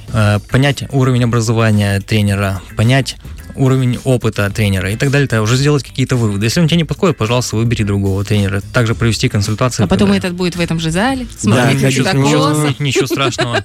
понять 0.50 0.84
уровень 0.90 1.24
образования 1.24 2.00
тренера, 2.00 2.60
понять 2.76 3.16
уровень 3.54 3.98
опыта 4.04 4.50
тренера 4.50 4.90
и 4.90 4.96
так 4.96 5.10
далее, 5.10 5.28
то 5.28 5.42
уже 5.42 5.56
сделать 5.56 5.82
какие-то 5.82 6.16
выводы. 6.16 6.46
Если 6.46 6.60
он 6.60 6.68
тебе 6.68 6.78
не 6.78 6.84
подходит, 6.84 7.16
пожалуйста, 7.16 7.56
выбери 7.56 7.82
другого 7.82 8.24
тренера. 8.24 8.60
Также 8.72 8.94
провести 8.94 9.28
консультацию. 9.28 9.84
А 9.84 9.88
потом 9.88 10.12
этот 10.12 10.34
будет 10.34 10.56
в 10.56 10.60
этом 10.60 10.80
же 10.80 10.90
зале, 10.90 11.26
Да, 11.44 11.70
сказать, 11.70 11.94
Цитокоса. 11.94 12.18
Ничего, 12.18 12.74
ничего 12.78 13.06
страшного. 13.06 13.64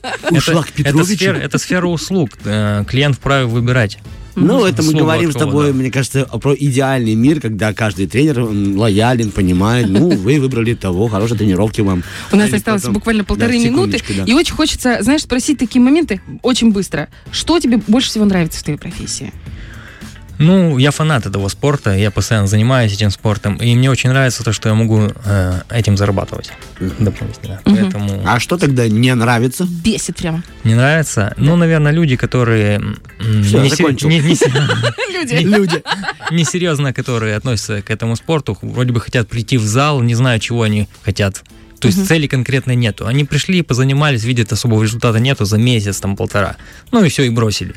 Сфера, 1.05 1.37
это 1.37 1.57
сфера 1.57 1.87
услуг. 1.87 2.31
Э, 2.43 2.83
Клиент 2.87 3.15
вправе 3.15 3.45
выбирать. 3.45 3.99
Ну, 4.35 4.65
это 4.65 4.81
мы 4.83 4.91
Слово 4.91 5.03
говорим 5.03 5.31
с 5.31 5.35
тобой, 5.35 5.67
да. 5.67 5.73
мне 5.73 5.91
кажется, 5.91 6.25
про 6.25 6.53
идеальный 6.55 7.15
мир, 7.15 7.39
когда 7.39 7.73
каждый 7.73 8.07
тренер 8.07 8.41
лоялен, 8.77 9.31
понимает. 9.31 9.89
Ну, 9.89 10.09
вы 10.09 10.39
выбрали 10.39 10.73
того, 10.73 11.07
хорошей 11.07 11.37
тренировки 11.37 11.81
вам. 11.81 12.03
У 12.31 12.35
нас 12.35 12.51
осталось 12.51 12.81
потом- 12.81 12.93
буквально 12.95 13.23
полторы 13.23 13.53
Да, 13.53 13.59
минуты. 13.65 14.01
да. 14.17 14.23
И 14.25 14.33
очень 14.33 14.53
хочется, 14.53 14.97
знаешь, 15.01 15.21
спросить 15.21 15.57
такие 15.57 15.81
моменты 15.81 16.21
очень 16.41 16.71
быстро. 16.71 17.07
Что 17.31 17.59
тебе 17.59 17.79
больше 17.87 18.09
всего 18.09 18.25
нравится 18.25 18.59
в 18.59 18.63
твоей 18.63 18.77
профессии? 18.79 19.31
Ну, 20.39 20.77
я 20.77 20.91
фанат 20.91 21.25
этого 21.25 21.47
спорта, 21.49 21.95
я 21.95 22.11
постоянно 22.11 22.47
занимаюсь 22.47 22.93
этим 22.93 23.09
спортом, 23.11 23.55
и 23.57 23.75
мне 23.75 23.89
очень 23.89 24.09
нравится 24.09 24.43
то, 24.43 24.51
что 24.53 24.69
я 24.69 24.75
могу 24.75 25.07
э, 25.25 25.61
этим 25.69 25.97
зарабатывать 25.97 26.51
дополнительно. 26.99 27.61
Мгм. 27.65 27.75
Поэтому 27.77 28.21
А 28.25 28.39
что 28.39 28.57
тогда 28.57 28.87
не 28.87 29.13
нравится? 29.15 29.65
Бесит 29.65 30.17
прямо. 30.17 30.43
не 30.63 30.75
нравится. 30.75 31.33
Ну, 31.37 31.55
наверное, 31.55 31.91
люди, 31.93 32.15
которые 32.15 32.75
м, 32.77 33.43
Всё, 33.43 33.61
не 33.61 33.69
се- 33.69 33.75
закончил. 33.77 34.09
не- 34.09 34.19
Люди. 35.13 35.35
Люди. 35.35 35.83
несерьезно, 36.31 36.91
которые 36.93 37.35
относятся 37.35 37.81
к 37.81 37.89
этому 37.89 38.15
спорту, 38.15 38.57
вроде 38.61 38.91
бы 38.91 38.99
хотят 39.01 39.29
прийти 39.29 39.57
в 39.57 39.63
зал, 39.63 40.01
не 40.01 40.15
знаю, 40.15 40.39
чего 40.39 40.63
они 40.63 40.87
хотят. 41.03 41.43
То 41.79 41.87
есть 41.87 41.99
Мгм. 41.99 42.07
цели 42.07 42.27
конкретной 42.27 42.75
нету. 42.75 43.05
Они 43.05 43.25
пришли, 43.25 43.61
позанимались, 43.61 44.23
видят, 44.23 44.51
особого 44.51 44.83
результата 44.83 45.19
нету 45.19 45.45
за 45.45 45.57
месяц, 45.57 45.99
там, 45.99 46.15
полтора. 46.15 46.55
Ну 46.91 47.03
и 47.03 47.09
все, 47.09 47.23
и 47.23 47.29
бросили. 47.29 47.75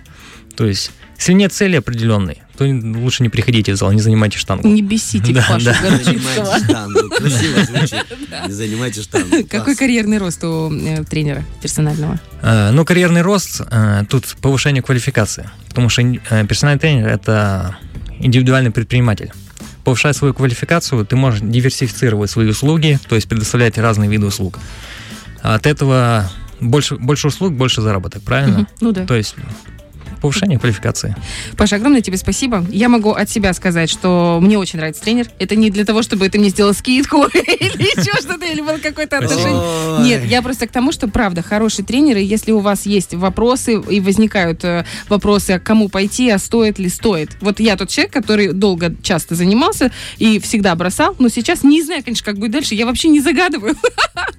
То 0.59 0.67
есть, 0.67 0.91
если 1.17 1.35
нет 1.35 1.53
цели 1.53 1.77
определенной, 1.77 2.43
то 2.57 2.65
лучше 2.65 3.23
не 3.23 3.29
приходите 3.29 3.73
в 3.73 3.77
зал, 3.77 3.93
не 3.93 4.01
занимайте 4.01 4.39
штангу. 4.39 4.67
Не 4.67 4.83
бесите 4.83 5.33
Да, 5.33 5.47
Пашу 5.49 5.67
да. 5.67 5.75
Штангу. 5.75 7.09
Красиво 7.11 7.65
звучит. 7.65 8.05
Не 8.49 8.53
занимайте 8.53 9.03
штангу. 9.03 9.47
Какой 9.49 9.77
карьерный 9.77 10.19
рост 10.19 10.43
у 10.43 10.73
э, 10.73 11.05
тренера 11.05 11.45
персонального? 11.63 12.19
Э, 12.43 12.73
Ну, 12.73 12.85
карьерный 12.85 13.23
рост, 13.23 13.61
э, 13.71 14.03
тут 14.11 14.35
повышение 14.43 14.83
квалификации. 14.83 15.49
Потому 15.69 15.89
что 15.91 16.03
персональный 16.49 16.81
тренер– 16.81 17.07
это 17.09 17.79
индивидуальный 18.19 18.73
предприниматель. 18.73 19.31
Повышая 19.85 20.13
свою 20.13 20.35
квалификацию, 20.35 21.07
ты 21.07 21.15
можешь 21.15 21.41
диверсифицировать 21.41 22.33
свои 22.33 22.49
услуги, 22.49 22.99
то 23.09 23.15
есть 23.15 23.29
предоставлять 23.29 23.79
разные 23.79 24.11
виды 24.11 24.27
услуг. 24.27 24.59
От 25.41 25.67
этого 25.67 26.29
больше, 26.59 26.97
больше 26.97 27.29
услуг, 27.29 27.53
больше 27.53 27.81
заработок, 27.81 28.23
правильно? 28.23 28.59
Мгм. 28.59 28.69
Ну 28.81 28.91
да. 28.91 29.07
То 29.07 29.15
есть 29.15 29.37
повышение 30.21 30.59
квалификации. 30.59 31.15
Паша, 31.57 31.77
огромное 31.77 32.01
тебе 32.01 32.17
спасибо. 32.17 32.65
Я 32.71 32.89
могу 32.89 33.13
от 33.13 33.31
себя 33.31 33.53
сказать, 33.53 33.91
что 33.91 34.39
мне 34.43 34.59
очень 34.59 34.79
нравится 34.79 35.03
тренер. 35.03 35.27
Это 35.39 35.57
не 35.57 35.71
для 35.71 35.85
того, 35.85 36.03
чтобы 36.03 36.29
ты 36.29 36.39
мне 36.39 36.49
сделал 36.51 36.75
скидку 36.75 37.25
или 37.35 38.01
еще 38.01 38.13
что-то, 38.21 38.45
или 38.47 38.61
было 38.61 38.79
какое-то 38.79 39.19
Спасибо. 39.19 39.41
отношение. 39.41 40.19
Нет, 40.21 40.25
я 40.31 40.43
просто 40.43 40.67
к 40.67 40.71
тому, 40.73 40.93
что 40.93 41.09
правда, 41.09 41.43
хороший 41.43 41.85
тренер, 41.85 42.17
и 42.19 42.25
если 42.25 42.53
у 42.53 42.59
вас 42.61 42.87
есть 42.87 43.15
вопросы 43.15 43.81
и 43.89 44.01
возникают 44.01 44.65
э, 44.65 44.85
вопросы, 45.09 45.53
а 45.53 45.59
к 45.59 45.63
кому 45.65 45.89
пойти, 45.89 46.31
а 46.31 46.39
стоит 46.39 46.79
ли 46.79 46.89
стоит. 46.89 47.31
Вот 47.41 47.61
я 47.61 47.77
тот 47.77 47.89
человек, 47.89 48.13
который 48.13 48.53
долго, 48.53 48.95
часто 49.03 49.35
занимался 49.35 49.91
и 50.19 50.39
всегда 50.41 50.75
бросал, 50.75 51.15
но 51.19 51.29
сейчас 51.29 51.63
не 51.63 51.83
знаю, 51.83 52.03
конечно, 52.05 52.25
как 52.25 52.39
будет 52.39 52.53
дальше, 52.53 52.75
я 52.75 52.87
вообще 52.87 53.09
не 53.09 53.21
загадываю. 53.21 53.77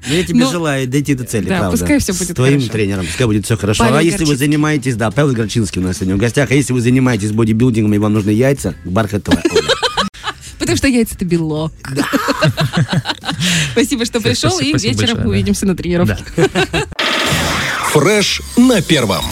Ну, 0.07 0.15
я 0.15 0.23
тебе 0.23 0.39
Но- 0.39 0.51
желаю 0.51 0.87
дойти 0.87 1.13
до 1.15 1.23
цели, 1.25 1.47
Да, 1.49 1.59
правда. 1.59 1.77
пускай 1.77 1.99
всё 1.99 2.13
С 2.13 2.19
будет 2.19 2.35
твоим 2.35 2.55
хорошо. 2.59 2.71
тренером, 2.71 3.05
пускай 3.05 3.27
будет 3.27 3.45
все 3.45 3.57
хорошо. 3.57 3.83
Павел 3.83 3.97
а 3.97 4.01
если 4.01 4.25
вы 4.25 4.35
занимаетесь, 4.35 4.95
да, 4.95 5.11
Павел 5.11 5.33
Горчинский 5.33 5.68
у 5.77 5.81
нас 5.81 5.97
сегодня 5.97 6.15
в 6.15 6.19
гостях, 6.19 6.51
а 6.51 6.55
если 6.55 6.73
вы 6.73 6.81
занимаетесь 6.81 7.31
бодибилдингом 7.31 7.93
и 7.93 7.97
вам 7.97 8.13
нужны 8.13 8.31
яйца, 8.31 8.75
Бархатова 8.85 9.41
Оля. 9.51 9.69
Потому 10.57 10.77
что 10.77 10.87
яйца 10.87 11.15
это 11.15 11.25
белок. 11.25 11.71
Спасибо, 13.71 14.05
что 14.05 14.19
пришел, 14.21 14.59
и 14.59 14.73
вечером 14.77 15.27
увидимся 15.27 15.65
на 15.65 15.75
тренировке. 15.75 16.23
Фреш 17.91 18.41
на 18.57 18.81
первом. 18.81 19.23